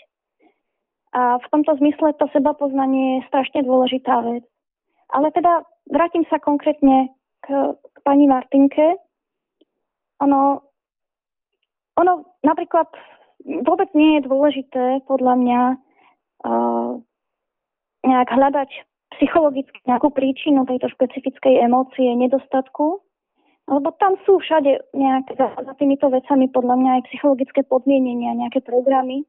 [1.14, 4.46] A v tomto zmysle to seba poznanie je strašne dôležitá vec.
[5.14, 7.14] Ale teda vrátim sa konkrétne
[7.46, 8.98] k, k pani Martinke.
[10.26, 10.66] Ono,
[11.98, 12.90] ono napríklad
[13.46, 15.62] vôbec nie je dôležité podľa mňa
[16.50, 16.92] uh,
[18.02, 18.70] nejak hľadať
[19.18, 23.06] psychologicky nejakú príčinu tejto špecifickej emócie nedostatku,
[23.68, 28.60] lebo tam sú všade nejaké, za, za týmito vecami podľa mňa aj psychologické podmienenia, nejaké
[28.60, 29.24] programy.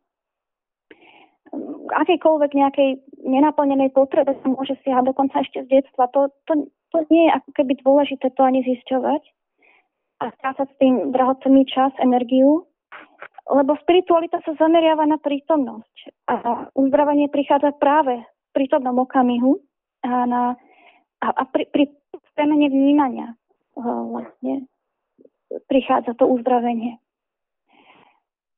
[1.95, 2.91] Akejkoľvek nejakej
[3.23, 6.11] nenaplnenej potrebe sa môže siahať dokonca ešte z detstva.
[6.11, 9.23] To, to, to nie je ako keby dôležité to ani zisťovať
[10.19, 12.67] a strácať s tým drahocenný čas, energiu,
[13.47, 15.95] lebo spiritualita sa zameriava na prítomnosť
[16.27, 16.35] a
[16.75, 18.19] uzdravenie prichádza práve
[18.51, 19.63] prítomnom okamihu
[20.03, 20.43] a, na,
[21.23, 21.87] a, a pri, pri
[22.35, 23.39] premene vnímania
[23.79, 24.67] vlastne
[25.71, 26.99] prichádza to uzdravenie.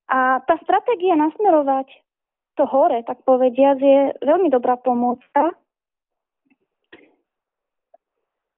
[0.06, 1.90] A tá stratégia nasmerovať
[2.56, 5.52] to hore, tak povediať, je veľmi dobrá pomôcka.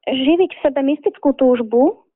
[0.06, 2.06] Živiť v sebe mystickú túžbu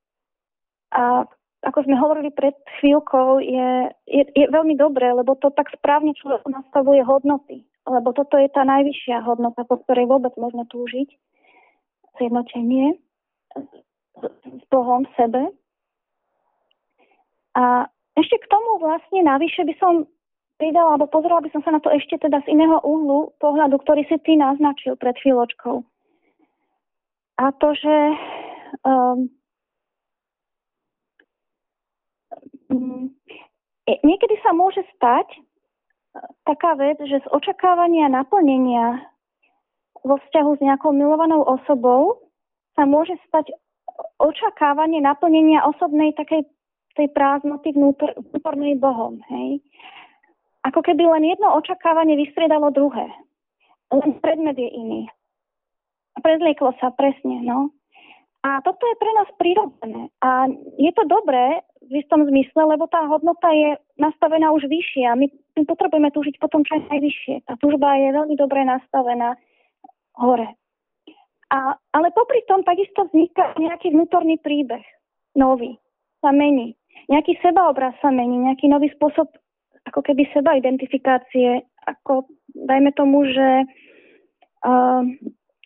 [0.94, 1.26] a
[1.62, 3.70] ako sme hovorili pred chvíľkou, je,
[4.10, 8.62] je, je veľmi dobré, lebo to tak správne človek nastavuje hodnoty lebo toto je tá
[8.62, 11.08] najvyššia hodnota, po ktorej vôbec môžeme túžiť,
[12.20, 12.94] zjednotenie
[14.20, 15.52] s Bohom sebe.
[17.56, 19.92] A ešte k tomu vlastne navyše by som
[20.60, 24.04] pridala, alebo pozrela by som sa na to ešte teda z iného uhlu pohľadu, ktorý
[24.06, 25.82] si ty naznačil pred chvíľočkou.
[27.40, 27.96] A to, že
[28.84, 29.26] um,
[33.88, 35.26] niekedy sa môže stať,
[36.44, 39.00] taká vec, že z očakávania naplnenia
[40.04, 42.20] vo vzťahu s nejakou milovanou osobou
[42.76, 43.50] sa môže stať
[44.20, 46.46] očakávanie naplnenia osobnej takej
[46.92, 49.20] tej prázdnoty vnútor, vnútornej Bohom.
[49.32, 49.64] Hej?
[50.68, 53.08] Ako keby len jedno očakávanie vystriedalo druhé.
[53.92, 55.02] Len predmet je iný.
[56.20, 57.72] Prezlieklo sa presne, no.
[58.42, 60.02] A toto je pre nás prirodzené.
[60.18, 65.14] A je to dobré v istom zmysle, lebo tá hodnota je nastavená už vyššie a
[65.14, 67.46] my, my potrebujeme túžiť potom čo najvyššie.
[67.46, 69.38] Tá túžba je veľmi dobre nastavená
[70.18, 70.58] hore,
[71.52, 74.80] A, ale popri tom takisto vzniká nejaký vnútorný príbeh,
[75.36, 75.76] nový,
[76.24, 76.72] sa mení.
[77.12, 79.28] Nejaký sebaobraz sa mení, nejaký nový spôsob
[79.84, 82.24] ako keby seba identifikácie, ako
[82.56, 83.68] dajme tomu, že
[84.64, 85.02] uh,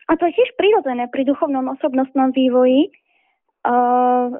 [0.07, 2.91] a to je tiež prirodzené pri duchovnom osobnostnom vývoji,
[3.69, 4.35] uh,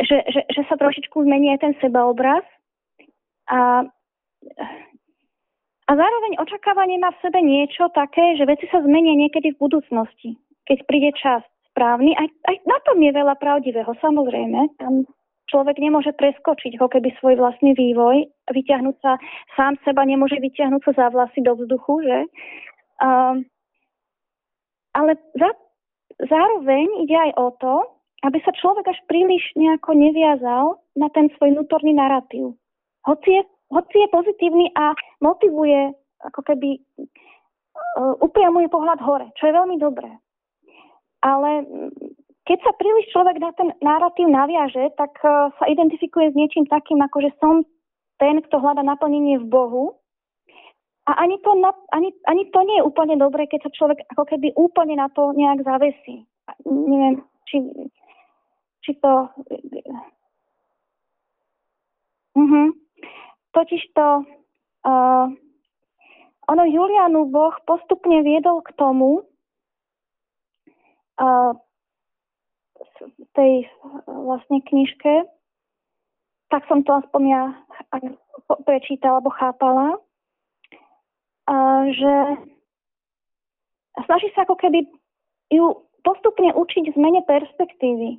[0.00, 2.44] že, že, že sa trošičku zmení aj ten sebaobraz
[3.48, 3.84] a,
[5.90, 10.38] a zároveň očakávanie má v sebe niečo také, že veci sa zmenia niekedy v budúcnosti,
[10.70, 11.42] keď príde čas
[11.74, 12.14] správny.
[12.14, 14.70] Aj, aj na tom je veľa pravdivého, samozrejme.
[14.78, 15.02] Tam
[15.50, 18.22] človek nemôže preskočiť ho keby svoj vlastný vývoj,
[18.54, 19.18] vyťahnuť sa,
[19.58, 22.18] sám seba nemôže vyťahnuť sa za vlasy do vzduchu, že?
[23.02, 23.42] Uh,
[24.94, 25.50] ale za,
[26.22, 27.74] zároveň ide aj o to,
[28.30, 32.54] aby sa človek až príliš nejako neviazal na ten svoj vnútorný narratív.
[33.10, 33.42] Hoci je,
[33.74, 35.92] hoci je pozitívny a motivuje,
[36.24, 40.10] ako keby uh, upriamuje pohľad hore, čo je veľmi dobré.
[41.20, 41.64] Ale
[42.48, 47.00] keď sa príliš človek na ten narratív naviaže, tak uh, sa identifikuje s niečím takým,
[47.04, 47.64] ako že som
[48.20, 50.00] ten, kto hľada naplnenie v Bohu
[51.10, 51.50] a ani to,
[51.90, 55.32] ani, ani to nie je úplne dobré, keď sa človek ako keby úplne na to
[55.32, 56.22] nejak zavesí.
[56.68, 57.66] Neviem, či,
[58.84, 59.26] či to...
[62.36, 62.68] Uh-huh.
[63.50, 64.06] Totiž to...
[64.80, 65.28] Uh,
[66.48, 69.22] ono Julianu Boh postupne viedol k tomu,
[71.20, 71.52] uh,
[73.36, 73.68] tej
[74.04, 75.24] vlastne knižke,
[76.50, 77.42] tak som to aspoň ja
[78.66, 79.86] prečítala alebo chápala,
[81.94, 82.14] že
[84.04, 84.86] snaží sa ako keby
[85.50, 88.18] ju postupne učiť zmene perspektívy.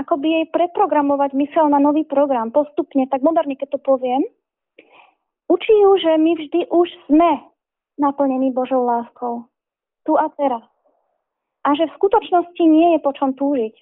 [0.00, 2.48] Ako by jej preprogramovať mysel na nový program.
[2.48, 4.24] Postupne, tak moderne, keď to poviem.
[5.48, 7.40] Učí ju, že my vždy už sme
[7.98, 9.46] naplnení Božou láskou.
[10.06, 10.64] Tu a teraz.
[11.62, 13.74] A že v skutočnosti nie je po čom túžiť.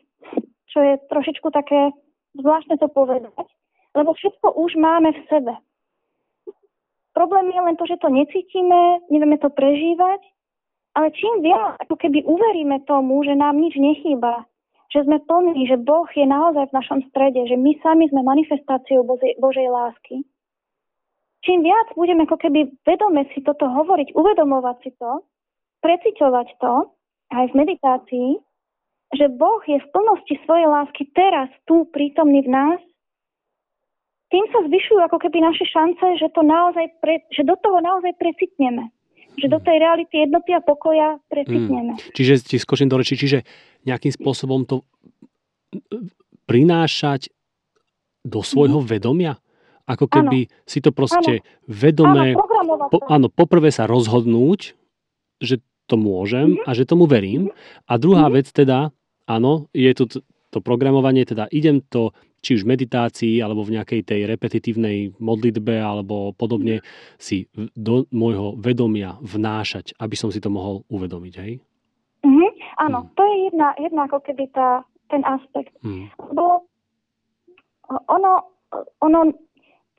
[0.71, 1.91] Čo je trošičku také
[2.37, 3.35] zvláštne to povedať.
[3.97, 5.55] Lebo všetko už máme v sebe.
[7.11, 10.23] Problém je len to, že to necítime, nevieme to prežívať,
[10.95, 14.47] ale čím viac, ako keby uveríme tomu, že nám nič nechýba,
[14.95, 19.03] že sme plní, že Boh je naozaj v našom strede, že my sami sme manifestáciou
[19.03, 20.23] Božej, Božej lásky,
[21.45, 25.25] čím viac budeme ako keby vedome si toto hovoriť, uvedomovať si to,
[25.81, 26.75] preciťovať to,
[27.31, 28.29] aj v meditácii,
[29.15, 32.81] že Boh je v plnosti svojej lásky teraz tu prítomný v nás
[34.31, 38.15] tým sa zvyšujú ako keby naše šance, že, to naozaj pre, že do toho naozaj
[38.15, 38.95] precitneme.
[39.35, 41.99] Že do tej reality jednoty a pokoja precitneme.
[41.99, 42.15] Hmm.
[42.15, 43.43] Čiže ti skočím do reči, čiže
[43.83, 44.87] nejakým spôsobom to
[46.47, 47.35] prinášať
[48.23, 48.91] do svojho hmm.
[48.91, 49.35] vedomia?
[49.89, 50.53] Ako keby ano.
[50.69, 51.47] si to proste ano.
[51.69, 52.37] vedome...
[52.37, 54.75] Áno, po, áno, poprvé sa rozhodnúť,
[55.41, 56.69] že to môžem mm-hmm.
[56.69, 57.51] a že tomu verím.
[57.91, 58.39] A druhá mm-hmm.
[58.39, 58.95] vec teda,
[59.27, 60.05] áno, je tu
[60.51, 62.11] to programovanie, teda idem to
[62.41, 66.81] či už v meditácii, alebo v nejakej tej repetitívnej modlitbe, alebo podobne,
[67.21, 71.61] si do môjho vedomia vnášať, aby som si to mohol uvedomiť, hej?
[72.25, 72.51] Mm-hmm,
[72.81, 73.09] áno, mm.
[73.13, 75.77] to je jedna, jedna ako keby tá, ten aspekt.
[75.85, 76.09] Mm.
[76.33, 76.65] Lebo
[78.09, 78.33] ono,
[79.05, 79.21] ono,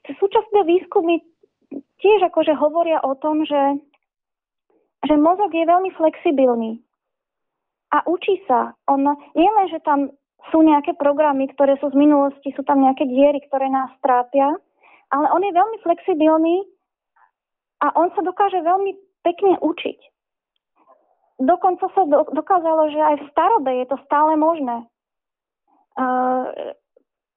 [0.07, 1.21] súčasné výskumy
[2.01, 3.79] tiež akože hovoria o tom, že,
[5.05, 6.81] že mozog je veľmi flexibilný
[7.93, 8.73] a učí sa.
[8.89, 9.03] On
[9.37, 10.09] nie len, že tam
[10.49, 14.57] sú nejaké programy, ktoré sú z minulosti, sú tam nejaké diery, ktoré nás trápia,
[15.13, 16.65] ale on je veľmi flexibilný
[17.85, 19.99] a on sa dokáže veľmi pekne učiť.
[21.41, 24.85] Dokonca sa do, dokázalo, že aj v starobe je to stále možné,
[25.97, 26.45] uh,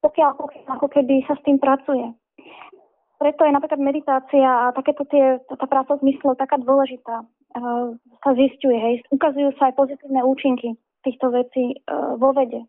[0.00, 2.12] pokiaľ, pokiaľ ako keby sa s tým pracuje.
[3.24, 7.24] Preto je napríklad meditácia a takéto tie, tá práca v zmysle taká dôležitá.
[7.55, 7.95] Uh,
[8.26, 10.74] sa zistuje, hej, ukazujú sa aj pozitívne účinky
[11.07, 12.66] týchto vecí uh, vo vede.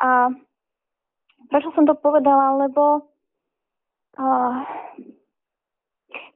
[0.00, 0.32] A
[1.52, 2.64] prečo som to povedala?
[2.64, 3.12] Lebo
[4.16, 4.64] uh,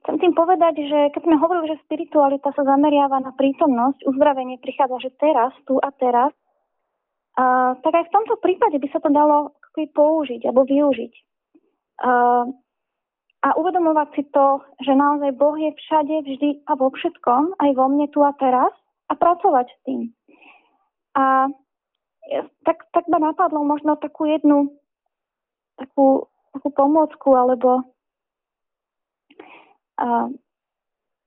[0.05, 5.09] chcem tým povedať, že keď sme hovorili, že spiritualita sa zameriava na prítomnosť, uzdravenie prichádza,
[5.09, 6.29] že teraz, tu a teraz,
[7.41, 11.13] uh, tak aj v tomto prípade by sa to dalo použiť alebo využiť.
[12.05, 12.53] Uh,
[13.41, 17.85] a uvedomovať si to, že naozaj Boh je všade, vždy a vo všetkom, aj vo
[17.89, 18.69] mne tu a teraz
[19.09, 20.01] a pracovať s tým.
[21.17, 21.49] A
[22.63, 24.69] tak, tak ma napadlo možno takú jednu
[25.81, 27.81] takú, takú pomôcku, alebo
[29.97, 30.29] a,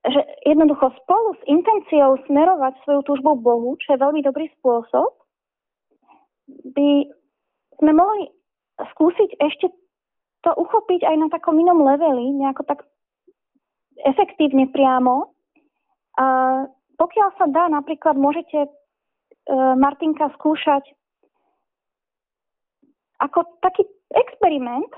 [0.07, 5.11] že jednoducho spolu s intenciou smerovať svoju túžbu Bohu, čo je veľmi dobrý spôsob,
[6.77, 7.09] by
[7.83, 8.31] sme mohli
[8.79, 9.67] skúsiť ešte
[10.45, 12.85] to uchopiť aj na takom inom leveli, nejako tak
[14.05, 15.33] efektívne priamo.
[16.21, 16.27] A
[17.01, 18.71] pokiaľ sa dá, napríklad môžete, e,
[19.81, 20.85] Martinka, skúšať
[23.25, 24.93] ako taký experiment,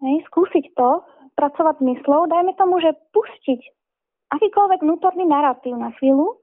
[0.00, 1.04] hej, skúsiť to,
[1.36, 3.60] pracovať myslou, dajme tomu, že pustiť
[4.34, 6.42] akýkoľvek vnútorný narratív na chvíľu,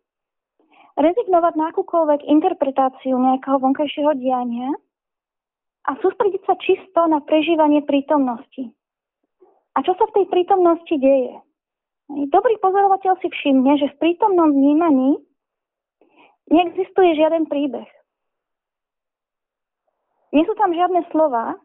[0.96, 4.72] rezignovať na akúkoľvek interpretáciu nejakého vonkajšieho diania
[5.86, 8.74] a sústrediť sa čisto na prežívanie prítomnosti.
[9.76, 11.36] A čo sa v tej prítomnosti deje?
[12.10, 15.18] Dobrý pozorovateľ si všimne, že v prítomnom vnímaní
[16.54, 17.90] neexistuje žiaden príbeh.
[20.34, 21.58] Nie sú tam žiadne slova,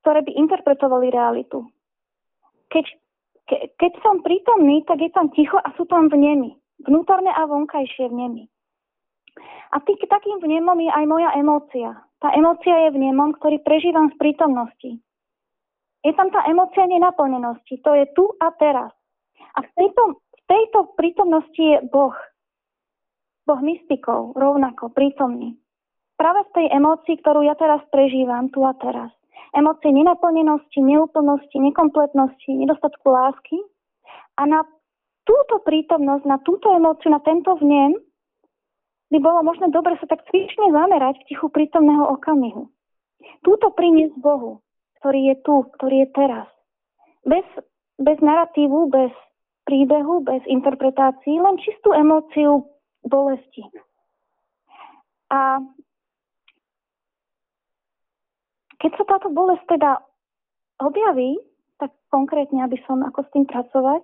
[0.00, 1.66] ktoré by interpretovali realitu.
[2.70, 2.84] Keď,
[3.50, 6.54] ke, keď som prítomný, tak je tam ticho a sú tam vnemy.
[6.86, 8.46] Vnútorné a vonkajšie vnemy.
[9.74, 12.05] A tý, takým vnemom je aj moja emócia.
[12.20, 14.90] Tá emócia je vnemom, ktorý prežívam v prítomnosti.
[16.00, 17.82] Je tam tá emócia nenaplnenosti.
[17.82, 18.94] To je tu a teraz.
[19.56, 22.16] A v tejto, v tejto prítomnosti je Boh.
[23.46, 25.58] Boh mystikov, rovnako prítomný.
[26.16, 29.12] Práve v tej emócii, ktorú ja teraz prežívam, tu a teraz
[29.56, 33.56] emócie nenaplnenosti, neúplnosti, nekompletnosti, nedostatku lásky.
[34.36, 34.60] A na
[35.24, 37.96] túto prítomnosť, na túto emóciu, na tento vnem
[39.10, 42.66] by bolo možno dobre sa tak cvične zamerať v tichu prítomného okamihu.
[43.46, 44.62] Túto priniesť Bohu,
[45.00, 46.48] ktorý je tu, ktorý je teraz.
[47.22, 47.46] Bez,
[47.98, 49.14] bez narratívu, bez
[49.66, 52.66] príbehu, bez interpretácií, len čistú emóciu
[53.02, 53.66] bolesti.
[55.30, 55.58] A
[58.78, 59.98] keď sa táto bolesť teda
[60.78, 61.38] objaví,
[61.82, 64.02] tak konkrétne, aby som ako s tým pracovať,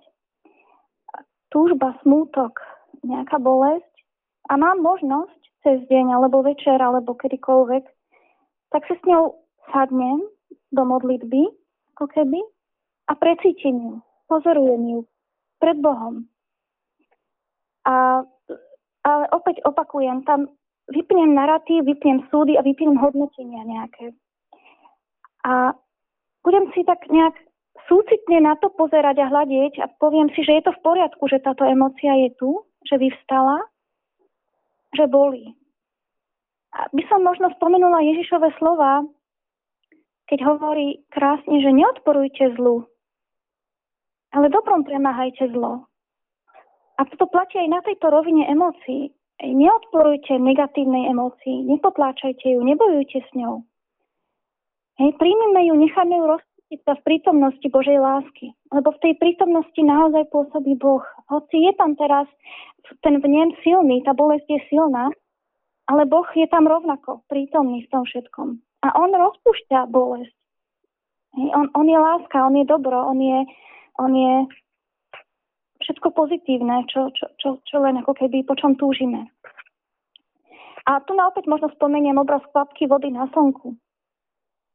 [1.47, 2.59] túžba, smútok,
[3.05, 3.92] nejaká bolesť
[4.49, 7.83] a mám možnosť cez deň, alebo večer, alebo kedykoľvek,
[8.75, 9.39] tak sa s ňou
[9.71, 10.19] sadnem
[10.75, 11.47] do modlitby,
[11.95, 12.39] ako keby,
[13.07, 13.93] a precítim ju,
[14.27, 14.99] pozorujem ju
[15.59, 16.27] pred Bohom.
[17.87, 18.23] A,
[19.03, 20.51] ale opäť opakujem, tam
[20.91, 24.11] vypnem narratív, vypnem súdy a vypnem hodnotenia nejaké.
[25.43, 25.75] A
[26.43, 27.35] budem si tak nejak
[27.87, 31.43] súcitne na to pozerať a hľadieť a poviem si, že je to v poriadku, že
[31.43, 33.63] táto emocia je tu, že vyvstala,
[34.93, 35.53] že boli.
[36.73, 39.05] A by som možno spomenula Ježišove slova,
[40.25, 42.87] keď hovorí krásne, že neodporujte zlu,
[44.33, 45.85] ale dobrom premáhajte zlo.
[46.97, 49.13] A to platí aj na tejto rovine emócií.
[49.43, 53.65] Neodporujte negatívnej emócii, nepotláčajte ju, nebojujte s ňou.
[55.01, 58.53] Hej, príjmeme ju, necháme ju rozpustiť sa v prítomnosti Božej lásky.
[58.69, 61.01] Lebo v tej prítomnosti naozaj pôsobí Boh.
[61.33, 62.29] Hoci je tam teraz
[63.01, 65.09] ten vnem silný, tá bolesť je silná,
[65.89, 68.61] ale Boh je tam rovnako prítomný v tom všetkom.
[68.83, 70.35] A On rozpúšťa bolesť.
[71.33, 73.39] On, on je láska, On je dobro, On je,
[73.97, 74.33] on je
[75.83, 79.27] všetko pozitívne, čo, čo, čo, čo len ako keby po čom túžime.
[80.83, 83.75] A tu na opäť možno spomeniem obraz kvapky vody na slnku.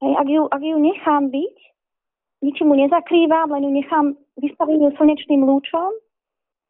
[0.00, 1.56] Hej, ak, ju, ak ju nechám byť,
[2.44, 4.06] ničím mu nezakrývam, len ju nechám
[4.40, 5.90] vystavím ju slnečným lúčom,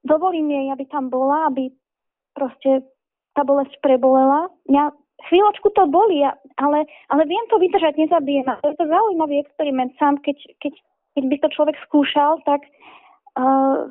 [0.04, 1.70] dovolím jej, aby tam bola, aby
[2.36, 2.86] proste
[3.34, 4.50] tá bolesť prebolela.
[4.70, 4.94] Mňa
[5.26, 6.22] chvíľočku to bolí,
[6.58, 6.78] ale,
[7.10, 8.46] ale viem to vydržať, nezabijem.
[8.46, 10.74] To je to zaujímavý experiment sám, keď, keď,
[11.18, 12.62] keď by to človek skúšal, tak
[13.34, 13.90] uh,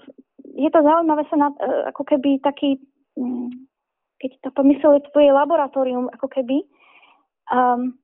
[0.56, 2.80] je to zaujímavé sa na, uh, ako keby taký,
[3.20, 3.52] um,
[4.24, 6.64] keď to pomysleli tvoje laboratórium, ako keby,
[7.52, 8.00] um,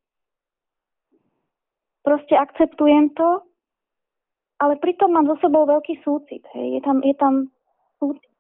[2.03, 3.39] proste akceptujem to,
[4.59, 6.43] ale pritom mám so sebou veľký súcit.
[6.55, 6.79] Hej.
[6.79, 7.51] Je, tam, je tam
[8.03, 8.35] súcit.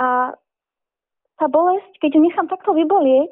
[0.00, 0.32] A
[1.36, 3.30] tá bolesť, keď ju nechám takto vybolieť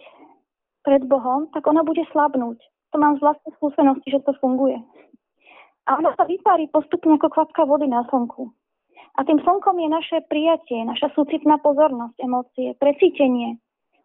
[0.85, 2.61] pred Bohom, tak ona bude slabnúť.
[2.93, 4.77] To mám z vlastnej skúsenosti, že to funguje.
[5.89, 8.53] A ona sa vypári postupne ako kvapka vody na slnku.
[9.17, 13.57] A tým slnkom je naše prijatie, naša súcitná pozornosť, emócie, precítenie,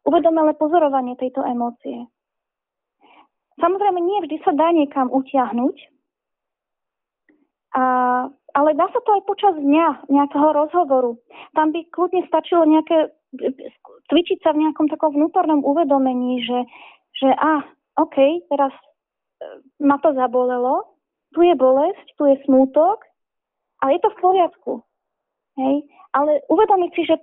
[0.07, 2.07] uvedomelé pozorovanie tejto emócie.
[3.59, 5.78] Samozrejme, nie vždy sa dá niekam utiahnuť,
[7.72, 7.84] a,
[8.54, 11.18] ale dá sa to aj počas dňa, nejakého rozhovoru.
[11.56, 13.12] Tam by kľudne stačilo nejaké,
[14.12, 16.60] cvičiť sa v nejakom takom vnútornom uvedomení, že,
[17.18, 17.64] že a,
[17.99, 18.18] OK,
[18.52, 18.84] teraz e,
[19.84, 20.91] ma to zabolelo,
[21.32, 23.04] tu je bolesť, tu je smútok,
[23.82, 24.74] ale je to v poriadku.
[25.58, 25.76] Hej?
[26.12, 27.16] Ale uvedomiť si, že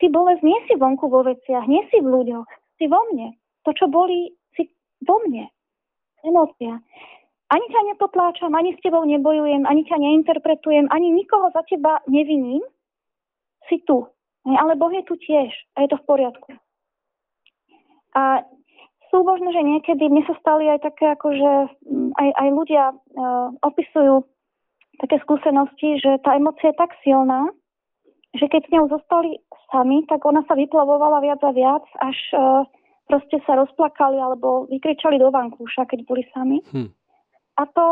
[0.00, 2.48] ty bolesť nie si vonku vo veciach, nie si v ľuďoch,
[2.80, 3.36] si vo mne.
[3.68, 4.68] To, čo boli, si
[5.04, 5.48] vo mne.
[6.24, 6.80] Emócia.
[7.46, 12.62] Ani ťa nepotláčam, ani s tebou nebojujem, ani ťa neinterpretujem, ani nikoho za teba neviním.
[13.70, 14.06] Si tu.
[14.46, 16.50] Ale Boh je tu tiež a je to v poriadku.
[18.14, 18.46] A
[19.10, 21.52] sú možno, že niekedy mne sa stali aj také, ako že
[21.86, 24.26] mm, aj, aj ľudia uh, opisujú
[25.02, 27.50] také skúsenosti, že tá emocia je tak silná,
[28.34, 29.38] že keď s ňou zostali
[29.70, 32.62] sami, tak ona sa vyplavovala viac a viac, až uh,
[33.06, 36.62] proste sa rozplakali alebo vykričali do vankúša, keď boli sami.
[36.70, 36.90] Hm.
[37.56, 37.84] A to,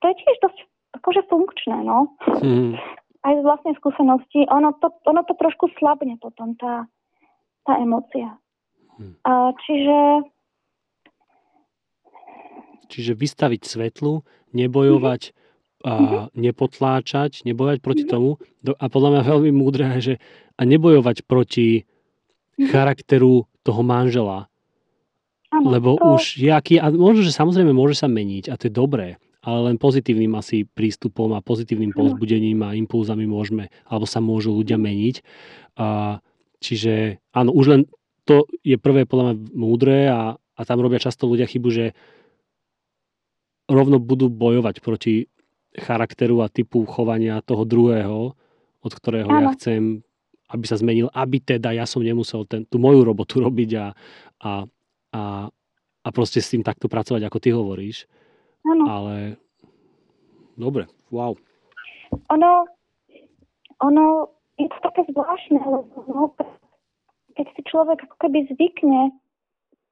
[0.00, 0.58] to je tiež dosť
[1.00, 2.12] akože funkčné, no.
[2.40, 2.76] Hm.
[3.26, 4.46] Aj z vlastnej skúsenosti.
[4.46, 6.86] Ono to, ono to trošku slabne potom, tá,
[7.66, 8.38] tá emocia.
[9.00, 9.14] Hm.
[9.26, 9.98] A, čiže...
[12.86, 14.22] Čiže vystaviť svetlu,
[14.54, 15.44] nebojovať hm
[15.86, 16.24] a mm-hmm.
[16.34, 18.10] nepotláčať, nebojovať proti mm-hmm.
[18.10, 18.42] tomu.
[18.74, 20.14] A podľa mňa veľmi múdre je, že
[20.58, 22.74] a nebojovať proti mm-hmm.
[22.74, 24.50] charakteru toho manžela.
[25.54, 26.18] Ano, Lebo to...
[26.18, 29.70] už je aký, a možno, že samozrejme môže sa meniť a to je dobré, ale
[29.70, 35.22] len pozitívnym asi prístupom a pozitívnym povzbudením a impulzami môžeme, alebo sa môžu ľudia meniť.
[35.78, 36.18] A,
[36.58, 37.80] čiže áno, už len
[38.26, 41.94] to je prvé podľa mňa múdre a, a tam robia často ľudia chybu, že
[43.70, 45.30] rovno budú bojovať proti
[45.78, 48.34] charakteru a typu chovania toho druhého,
[48.82, 49.42] od ktorého Áno.
[49.46, 50.02] ja chcem,
[50.50, 53.86] aby sa zmenil, aby teda ja som nemusel ten, tú moju robotu robiť a,
[54.42, 54.50] a,
[55.16, 55.48] a,
[56.04, 58.04] a proste s tým takto pracovať, ako ty hovoríš.
[58.68, 58.84] Áno.
[58.84, 59.14] Ale
[60.60, 61.32] dobre, wow.
[62.36, 62.52] Ono,
[63.80, 64.04] ono
[64.60, 66.36] je to také zvláštne, lebo no,
[67.36, 69.12] keď si človek ako keby zvykne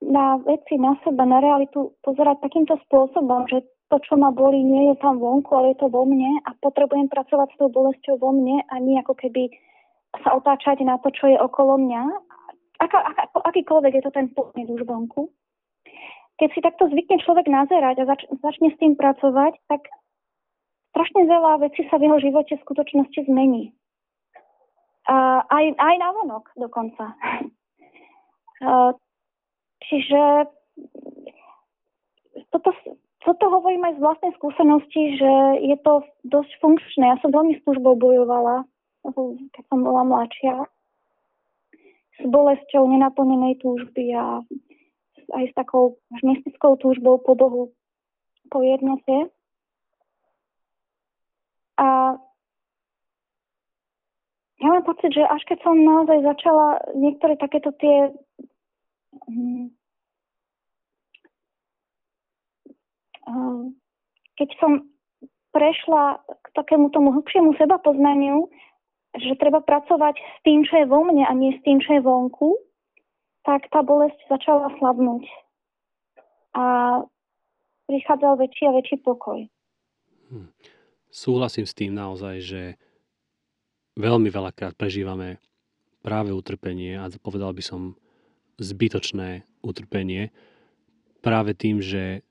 [0.04, 4.90] na veci, na seba, na realitu pozerať takýmto spôsobom, že to, čo ma boli, nie
[4.92, 8.32] je tam vonku, ale je to vo mne a potrebujem pracovať s tou bolesťou vo
[8.32, 9.52] mne a nie ako keby
[10.24, 12.02] sa otáčať na to, čo je okolo mňa.
[12.82, 15.30] Aká, aká, akýkoľvek je to ten podnet už vonku.
[16.42, 19.86] Keď si takto zvykne človek nazerať a zač- začne s tým pracovať, tak
[20.90, 23.70] strašne veľa vecí sa v jeho živote v skutočnosti zmení.
[25.06, 27.14] A aj, aj na vonok dokonca.
[29.84, 30.22] Čiže
[32.50, 32.70] toto,
[33.20, 37.04] toto hovorím aj z vlastnej skúsenosti, že je to dosť funkčné.
[37.04, 38.64] Ja som veľmi s túžbou bojovala,
[39.54, 40.64] keď som bola mladšia.
[42.20, 44.44] S bolesťou nenaplnenej túžby a
[45.34, 47.62] aj s takou až mystickou túžbou po Bohu,
[48.52, 49.32] po jednote.
[51.74, 52.14] A
[54.62, 58.14] ja mám pocit, že až keď som naozaj začala niektoré takéto tie
[63.24, 63.78] Ehm,
[64.36, 64.72] keď som
[65.54, 68.50] prešla k takému tomu hlbšiemu seba poznaniu,
[69.14, 72.02] že treba pracovať s tým, čo je vo mne a nie s tým, čo je
[72.02, 72.58] vonku,
[73.46, 75.24] tak tá bolesť začala slabnúť.
[76.54, 76.64] A
[77.86, 79.46] prichádzal väčší a väčší pokoj.
[80.32, 80.50] Hm.
[81.14, 82.62] Súhlasím s tým naozaj, že
[83.94, 85.38] veľmi veľakrát prežívame
[86.02, 87.94] práve utrpenie a povedal by som
[88.58, 90.34] zbytočné utrpenie
[91.22, 92.26] práve tým, že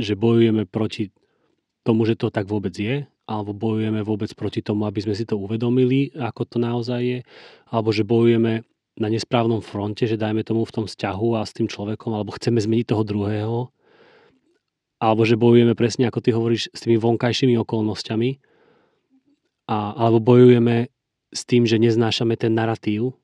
[0.00, 1.12] že bojujeme proti
[1.84, 5.38] tomu, že to tak vôbec je, alebo bojujeme vôbec proti tomu, aby sme si to
[5.38, 7.18] uvedomili, ako to naozaj je,
[7.70, 8.66] alebo že bojujeme
[8.98, 12.58] na nesprávnom fronte, že dajme tomu v tom vzťahu a s tým človekom, alebo chceme
[12.58, 13.58] zmeniť toho druhého,
[14.98, 18.42] alebo že bojujeme presne, ako ty hovoríš, s tými vonkajšími okolnostiami,
[19.70, 20.90] a, alebo bojujeme
[21.30, 23.14] s tým, že neznášame ten narratív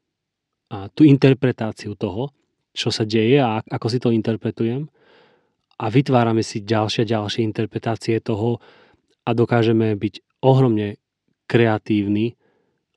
[0.70, 2.30] a tú interpretáciu toho,
[2.70, 4.86] čo sa deje a ako si to interpretujem.
[5.76, 8.62] A vytvárame si ďalšie ďalšie interpretácie toho
[9.26, 11.02] a dokážeme byť ohromne
[11.50, 12.38] kreatívni,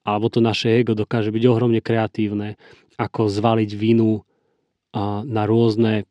[0.05, 2.55] alebo to naše ego dokáže byť ohromne kreatívne,
[3.01, 4.21] ako zvaliť vinu
[5.25, 6.05] na rôzne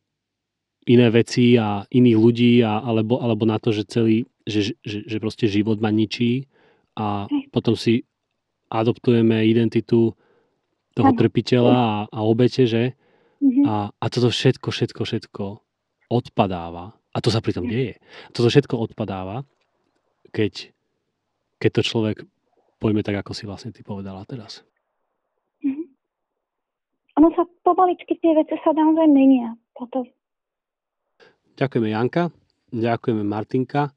[0.88, 5.16] iné veci a iných ľudí a, alebo, alebo na to, že celý, že, že, že
[5.20, 6.48] proste život ma ničí
[6.96, 8.08] a potom si
[8.72, 10.16] adoptujeme identitu
[10.96, 12.96] toho trpiteľa a, a obete, že?
[13.38, 13.64] Mm-hmm.
[13.68, 15.44] A, a toto všetko, všetko, všetko
[16.08, 18.00] odpadáva, a to sa pritom deje,
[18.32, 19.44] toto všetko odpadáva,
[20.34, 20.70] keď,
[21.58, 22.16] keď to človek
[22.78, 24.62] pojme tak, ako si vlastne ty povedala teraz.
[25.66, 25.86] Mm-hmm.
[27.18, 29.58] Ono sa pomaličky tie veci sa naozaj menia.
[29.74, 30.06] Toto.
[31.58, 32.30] Ďakujeme Janka,
[32.70, 33.90] ďakujeme Martinka.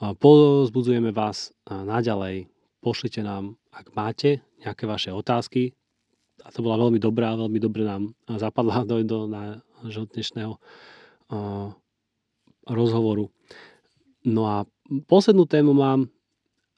[0.00, 2.48] Pozbudzujeme vás naďalej.
[2.82, 5.76] Pošlite nám, ak máte nejaké vaše otázky.
[6.42, 10.58] A to bola veľmi dobrá, veľmi dobre nám zapadla do, do nášho dnešného
[12.66, 13.30] rozhovoru.
[14.22, 14.56] No a
[15.10, 16.10] poslednú tému mám,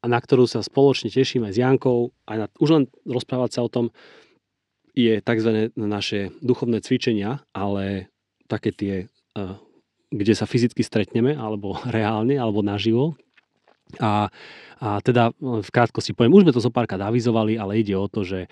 [0.05, 3.61] a na ktorú sa spoločne teším aj s Jankou, aj na, už len rozprávať sa
[3.65, 3.89] o tom,
[4.93, 5.73] je tzv.
[5.75, 8.13] naše duchovné cvičenia, ale
[8.47, 8.95] také tie,
[10.13, 13.17] kde sa fyzicky stretneme, alebo reálne, alebo naživo.
[14.01, 14.29] A,
[14.81, 18.23] a teda v krátkosti poviem, už sme to zo párkrát avizovali, ale ide o to,
[18.29, 18.47] že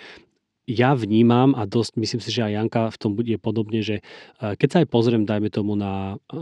[0.66, 4.54] ja vnímam a dosť, myslím si, že aj Janka v tom bude podobne, že e,
[4.54, 6.36] keď sa aj pozriem, dajme tomu na e,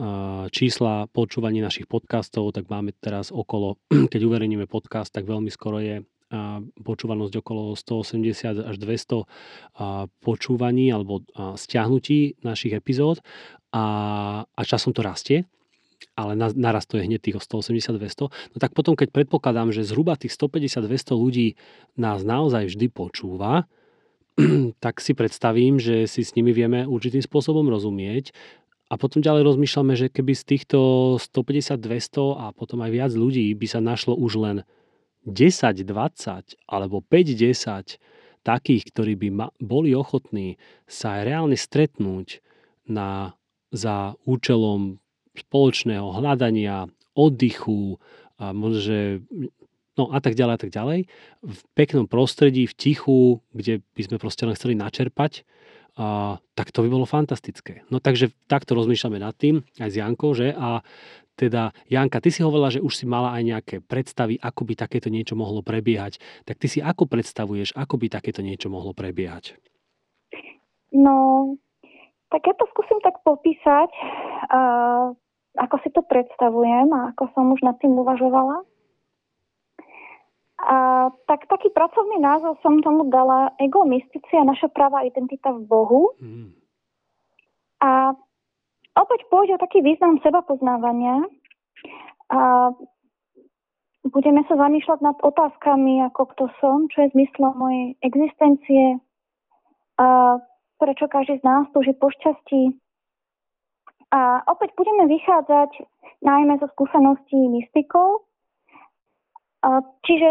[0.53, 3.81] čísla počúvaní našich podcastov, tak máme teraz okolo,
[4.13, 6.05] keď uverejníme podcast, tak veľmi skoro je
[6.87, 9.27] počúvanosť okolo 180 až 200
[10.23, 13.19] počúvaní alebo stiahnutí našich epizód
[13.75, 13.85] a,
[14.47, 15.51] a časom to rastie
[16.17, 20.33] ale naraz to je hneď tých 180-200, no tak potom, keď predpokladám, že zhruba tých
[20.33, 21.49] 150-200 ľudí
[21.97, 23.69] nás naozaj vždy počúva,
[24.85, 28.33] tak si predstavím, že si s nimi vieme určitým spôsobom rozumieť.
[28.91, 30.79] A potom ďalej rozmýšľame, že keby z týchto
[31.23, 34.57] 150-200 a potom aj viac ľudí by sa našlo už len
[35.31, 35.87] 10, 20
[36.67, 38.03] alebo 5, 10
[38.43, 40.57] takých, ktorí by ma, boli ochotní
[40.89, 42.41] sa aj reálne stretnúť
[42.89, 43.37] na,
[43.71, 44.99] za účelom
[45.37, 48.01] spoločného hľadania, oddychu,
[48.41, 48.99] a možno, že
[50.01, 50.99] no a tak ďalej a tak ďalej,
[51.45, 55.45] v peknom prostredí, v tichu, kde by sme proste len chceli načerpať,
[56.01, 57.85] a, tak to by bolo fantastické.
[57.93, 60.57] No takže takto rozmýšľame nad tým, aj s Jankou, že?
[60.57, 60.81] A
[61.41, 65.09] teda, Janka, ty si hovorila, že už si mala aj nejaké predstavy, ako by takéto
[65.09, 66.21] niečo mohlo prebiehať.
[66.45, 69.57] Tak ty si ako predstavuješ, ako by takéto niečo mohlo prebiehať?
[70.93, 71.17] No,
[72.29, 73.89] tak ja to skúsim tak popísať,
[74.53, 75.17] uh,
[75.57, 78.61] ako si to predstavujem a ako som už nad tým uvažovala.
[80.61, 86.13] A, tak taký pracovný názov som tomu dala ego, mystícia, naša práva identita v Bohu.
[86.21, 86.53] Mm.
[87.81, 88.13] A
[88.93, 91.25] opäť pôjde o taký význam seba poznávania.
[92.29, 92.71] A
[94.05, 99.01] budeme sa zamýšľať nad otázkami, ako kto som, čo je zmyslom mojej existencie,
[100.01, 100.41] a
[100.81, 102.73] prečo každý z nás túži po šťastí.
[104.11, 105.85] A opäť budeme vychádzať
[106.25, 108.25] najmä zo skúseností mystikov,
[110.09, 110.29] Čiže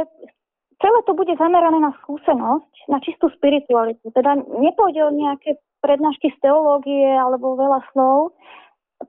[0.81, 4.09] celé to bude zamerané na skúsenosť, na čistú spiritualitu.
[4.15, 8.33] Teda nepôjde o nejaké prednášky z teológie alebo veľa slov,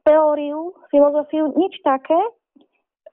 [0.07, 2.19] teóriu, filozofiu, nič také,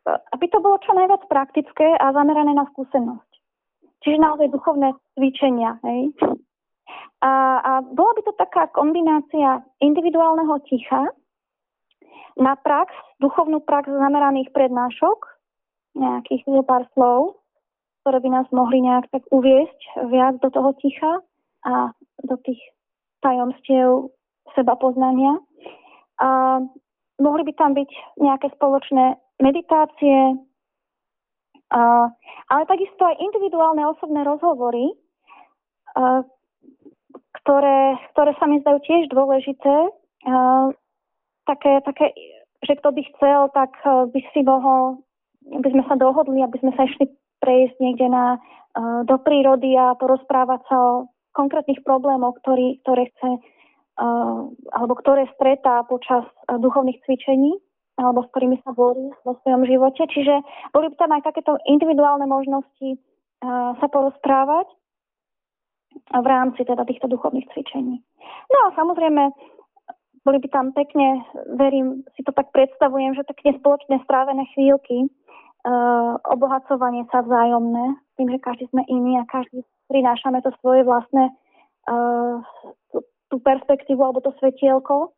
[0.08, 3.32] aby to bolo čo najviac praktické a zamerané na skúsenosť.
[4.06, 5.82] Čiže naozaj duchovné cvičenia.
[5.84, 6.14] Hej?
[7.20, 11.12] A, a bola by to taká kombinácia individuálneho ticha
[12.38, 15.37] na prax, duchovnú prax zameraných prednášok,
[15.98, 17.42] nejakých pár slov,
[18.06, 21.20] ktoré by nás mohli nejak tak uviesť viac do toho ticha
[21.66, 21.92] a
[22.24, 22.62] do tých
[23.20, 24.14] tajomstiev
[24.56, 25.42] seba poznania.
[26.22, 26.62] A
[27.20, 27.92] mohli by tam byť
[28.22, 30.38] nejaké spoločné meditácie,
[31.68, 32.08] a,
[32.48, 34.96] ale takisto aj individuálne osobné rozhovory,
[35.98, 36.24] a,
[37.44, 39.76] ktoré, ktoré sa mi zdajú tiež dôležité.
[40.32, 40.72] A,
[41.44, 42.16] také, také,
[42.64, 45.04] že kto by chcel, tak by si mohol
[45.54, 47.08] aby sme sa dohodli, aby sme sa išli
[47.40, 50.92] prejsť niekde na, uh, do prírody a porozprávať sa o
[51.32, 57.56] konkrétnych problémoch, ktorý, ktoré chce uh, alebo ktoré stretá počas uh, duchovných cvičení
[57.98, 60.06] alebo s ktorými sa borí vo svojom živote.
[60.06, 63.02] Čiže boli by tam aj takéto individuálne možnosti
[63.42, 64.70] sa porozprávať
[66.14, 67.98] v rámci teda týchto duchovných cvičení.
[68.54, 69.34] No a samozrejme,
[70.28, 71.24] boli by tam pekne,
[71.56, 75.08] verím, si to tak predstavujem, že pekne spoločne strávené chvíľky,
[76.32, 81.32] obohacovanie sa vzájomné, tým, že každý sme iný a každý prinášame to svoje vlastné
[83.28, 85.12] tú, perspektívu alebo to svetielko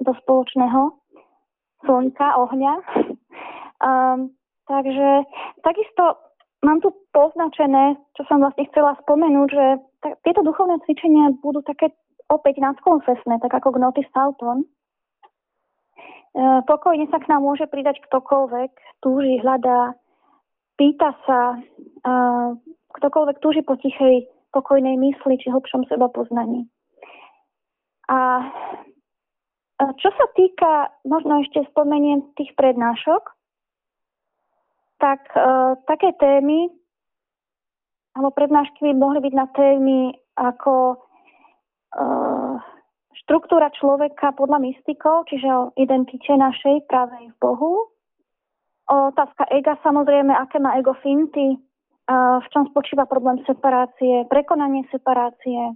[0.00, 0.92] do spoločného
[1.84, 2.74] slnka, ohňa.
[3.80, 4.32] um,
[4.68, 5.24] takže
[5.64, 6.20] takisto
[6.64, 9.66] mám tu poznačené, čo som vlastne chcela spomenúť, že
[10.24, 11.92] tieto duchovné cvičenia budú také
[12.28, 14.66] opäť nadkonfesné, tak ako Gnotis Salton.
[16.36, 19.96] E, pokojne sa k nám môže pridať ktokoľvek, túži, hľadá,
[20.76, 22.14] pýta sa, e,
[22.92, 26.68] ktokoľvek túži po tichej, pokojnej mysli či hlbšom seba poznaní.
[28.08, 28.40] A
[29.76, 33.36] čo sa týka, možno ešte spomeniem tých prednášok,
[34.96, 35.28] tak
[35.84, 36.72] také témy
[38.16, 39.98] alebo prednášky by mohli byť na témy
[40.40, 40.96] ako
[43.26, 47.90] štruktúra človeka podľa mystikov, čiže o identite našej pravej v Bohu.
[48.86, 51.58] Otázka ega samozrejme, aké má ego finty,
[52.06, 55.74] v čom spočíva problém separácie, prekonanie separácie.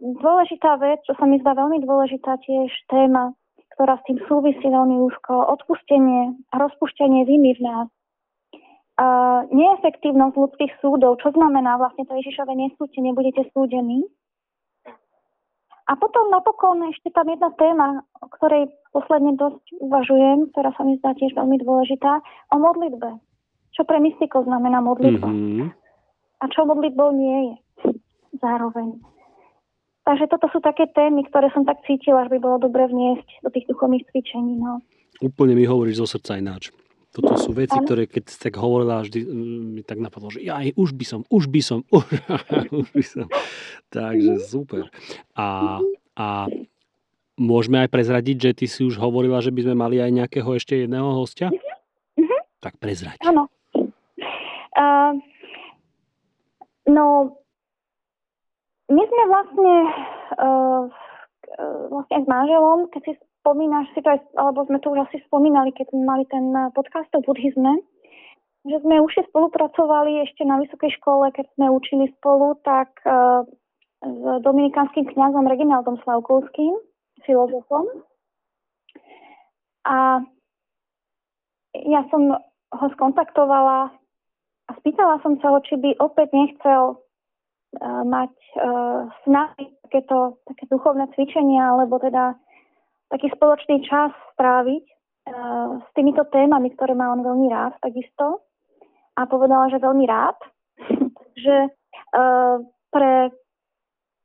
[0.00, 3.36] Dôležitá vec, čo sa mi zdá veľmi dôležitá tiež téma,
[3.76, 7.88] ktorá s tým súvisí veľmi úzko, odpustenie a rozpuštenie viny v nás.
[9.52, 14.08] Neefektívnosť ľudských súdov, čo znamená vlastne to Ježišové nesúďte, nebudete súdení.
[15.84, 20.96] A potom napokon ešte tam jedna téma, o ktorej posledne dosť uvažujem, ktorá sa mi
[20.96, 23.20] zdá tiež veľmi dôležitá, o modlitbe.
[23.76, 25.28] Čo pre mystikov znamená modlitba.
[25.28, 25.68] Mm-hmm.
[26.40, 27.54] A čo modlitbou nie je
[28.40, 28.96] zároveň.
[30.04, 33.48] Takže toto sú také témy, ktoré som tak cítila, že by bolo dobre vniesť do
[33.48, 34.60] tých duchovných cvičení.
[34.60, 34.84] No.
[35.24, 36.72] Úplne mi hovoríš zo srdca ináč.
[37.14, 37.86] Toto sú veci, ano.
[37.86, 39.22] ktoré keď tak hovorila, vždy
[39.78, 42.02] mi tak napadlo, že ja už by som, už by som, už,
[42.82, 43.26] už by som.
[43.94, 44.42] Takže mhm.
[44.42, 44.90] super.
[45.38, 45.78] A,
[46.18, 46.50] a
[47.38, 50.74] môžeme aj prezradiť, že ty si už hovorila, že by sme mali aj nejakého ešte
[50.74, 51.54] jedného hostia?
[51.54, 52.40] Uh-huh.
[52.58, 53.22] Tak prezrať.
[53.22, 53.46] Áno.
[54.74, 55.14] Uh,
[56.90, 57.38] no,
[58.90, 59.74] my sme vlastne,
[60.34, 60.82] uh,
[61.94, 63.12] vlastne s manželom, keď si
[63.44, 66.72] spomínaš si to aj, alebo sme to už asi spomínali, keď sme mali ten eh,
[66.72, 67.76] podcast o buddhizme,
[68.64, 73.44] že sme už spolupracovali ešte na vysokej škole, keď sme učili spolu, tak uh,
[74.00, 76.72] s dominikánskym kňazom Reginaldom Slavkovským,
[77.28, 77.84] filozofom.
[79.84, 80.24] A
[81.76, 82.40] ja som
[82.72, 83.92] ho skontaktovala
[84.64, 90.40] a spýtala som sa ho, či by opäť nechcel uh, mať uh, s nami takéto,
[90.48, 92.32] také duchovné cvičenia, alebo teda
[93.14, 98.42] taký spoločný čas stráviť uh, s týmito témami, ktoré má on veľmi rád takisto.
[99.14, 100.34] A povedala, že veľmi rád.
[101.22, 102.58] Takže uh,
[102.90, 103.30] pre,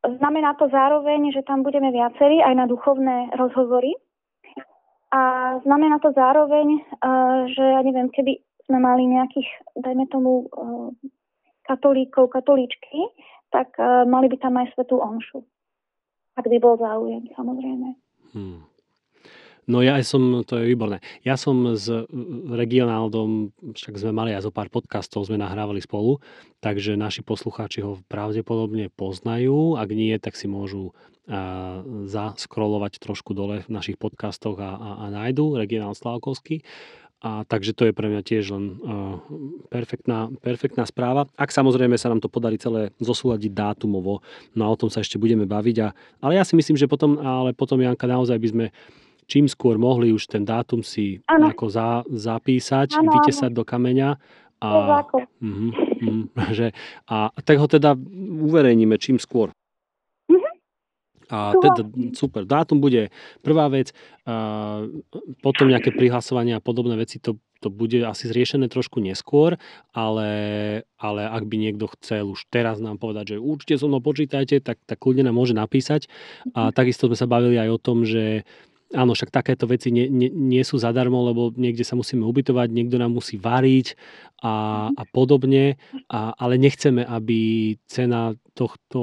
[0.02, 3.94] znamená to zároveň, že tam budeme viacerí aj na duchovné rozhovory.
[5.14, 5.22] A
[5.62, 9.50] znamená to zároveň, uh, že ja neviem, keby sme mali nejakých,
[9.82, 10.46] dajme tomu,
[11.66, 13.02] katolíkov, katolíčky,
[13.50, 13.74] tak
[14.06, 15.42] mali by tam aj svetú omšu.
[16.38, 17.98] Ak by bol záujem, samozrejme.
[18.30, 18.69] Hmm.
[19.70, 20.98] No ja som, to je výborné.
[21.22, 21.86] Ja som s
[22.50, 26.18] Regionáldom, však sme mali aj zo pár podcastov, sme nahrávali spolu,
[26.58, 29.78] takže naši poslucháči ho pravdepodobne poznajú.
[29.78, 35.14] Ak nie, tak si môžu uh, zaskrolovať trošku dole v našich podcastoch a, a, a
[35.14, 36.66] nájdu Regionál Slavkovský.
[37.20, 39.22] A takže to je pre mňa tiež len uh,
[39.70, 41.30] perfektná, perfektná správa.
[41.38, 44.26] Ak samozrejme sa nám to podarí celé zosúľadiť dátumovo,
[44.58, 45.78] no a o tom sa ešte budeme baviť.
[45.84, 45.88] A,
[46.26, 48.66] ale ja si myslím, že potom, ale potom Janka, naozaj by sme
[49.30, 51.54] čím skôr mohli už ten dátum si ano.
[51.54, 53.58] ako za, zapísať, ano, vytesať ano.
[53.62, 54.10] do kameňa.
[54.60, 54.70] A,
[55.08, 55.72] uh-huh,
[56.04, 56.74] uh-huh, že,
[57.08, 57.94] a tak ho teda
[58.44, 59.54] uverejníme čím skôr.
[61.30, 61.86] A teda,
[62.18, 63.14] super, dátum bude
[63.46, 63.94] prvá vec,
[64.26, 64.82] a
[65.46, 69.62] potom nejaké prihlasovania a podobné veci, to, to bude asi zriešené trošku neskôr,
[69.94, 70.32] ale,
[70.98, 74.82] ale ak by niekto chcel už teraz nám povedať, že určite so mnou počítajte, tak,
[74.90, 76.10] tak kľudne nám môže napísať.
[76.58, 76.74] A mhm.
[76.74, 78.42] takisto sme sa bavili aj o tom, že
[78.90, 82.98] Áno, však takéto veci nie, nie, nie sú zadarmo, lebo niekde sa musíme ubytovať, niekto
[82.98, 83.94] nám musí variť
[84.42, 85.78] a, a podobne,
[86.10, 89.00] a, ale nechceme, aby cena tohto,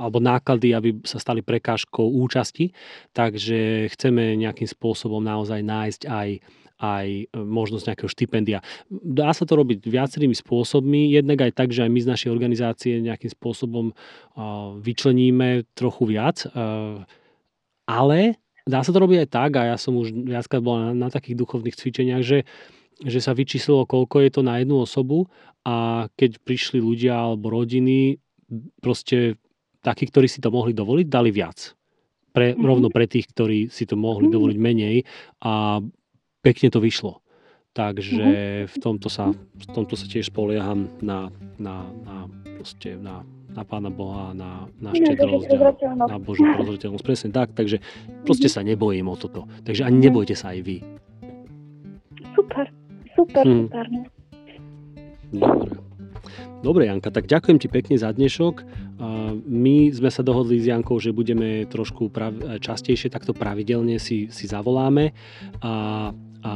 [0.00, 2.72] alebo náklady, aby sa stali prekážkou účasti,
[3.12, 6.28] takže chceme nejakým spôsobom naozaj nájsť aj
[6.76, 8.58] aj možnosť nejakého štipendia.
[8.92, 13.00] Dá sa to robiť viacerými spôsobmi, jednak aj tak, že aj my z našej organizácie
[13.00, 13.96] nejakým spôsobom
[14.84, 16.44] vyčleníme trochu viac,
[17.88, 21.08] ale dá sa to robiť aj tak, a ja som už viackrát bol na, na
[21.08, 22.42] takých duchovných cvičeniach, že,
[23.00, 25.30] že sa vyčíslilo, koľko je to na jednu osobu
[25.62, 28.18] a keď prišli ľudia alebo rodiny,
[28.82, 29.38] proste
[29.82, 31.78] takí, ktorí si to mohli dovoliť, dali viac.
[32.34, 32.66] Pre, mm-hmm.
[32.66, 34.34] Rovno pre tých, ktorí si to mohli mm-hmm.
[34.34, 34.96] dovoliť menej
[35.46, 35.80] a
[36.42, 37.22] pekne to vyšlo.
[37.72, 38.68] Takže mm-hmm.
[38.72, 42.16] v tomto sa, v tomto sa tiež spolieham na, na, na,
[42.58, 43.22] proste, na
[43.56, 45.48] na Pána Boha, na, na štedrosť
[45.88, 47.04] a na Božiu prozreteľnosť.
[47.04, 47.80] Presne tak, takže
[48.28, 49.48] proste sa nebojím o toto.
[49.64, 50.84] Takže ani nebojte sa aj vy.
[52.36, 52.68] Super,
[53.16, 53.72] super, hm.
[53.72, 53.86] super.
[55.32, 55.72] Dobre.
[56.64, 58.66] Dobre, Janka, tak ďakujem ti pekne za dnešok.
[59.46, 64.44] My sme sa dohodli s Jankou, že budeme trošku prav- častejšie takto pravidelne si, si
[64.48, 65.12] zavoláme
[65.62, 66.10] a,
[66.42, 66.52] a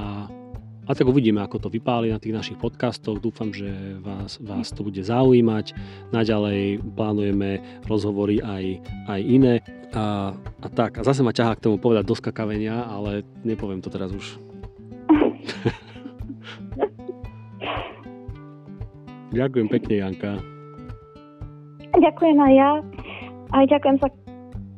[0.89, 3.21] a tak uvidíme, ako to vypáli na tých našich podcastoch.
[3.21, 3.69] Dúfam, že
[4.01, 5.77] vás, vás to bude zaujímať.
[6.11, 9.61] Naďalej plánujeme rozhovory aj, aj iné.
[9.93, 13.93] A, a tak, a zase ma ťahá k tomu povedať do skakavenia, ale nepoviem to
[13.93, 14.41] teraz už.
[19.37, 20.41] ďakujem pekne, Janka.
[21.93, 22.81] Ďakujem aj ja.
[23.51, 24.09] Aj ďakujem za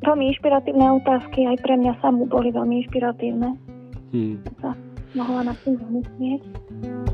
[0.02, 1.46] veľmi inšpiratívne otázky.
[1.46, 3.54] Aj pre mňa samú boli veľmi inšpiratívne.
[4.12, 4.36] Hmm
[5.14, 7.11] 魔法は夏にお水です。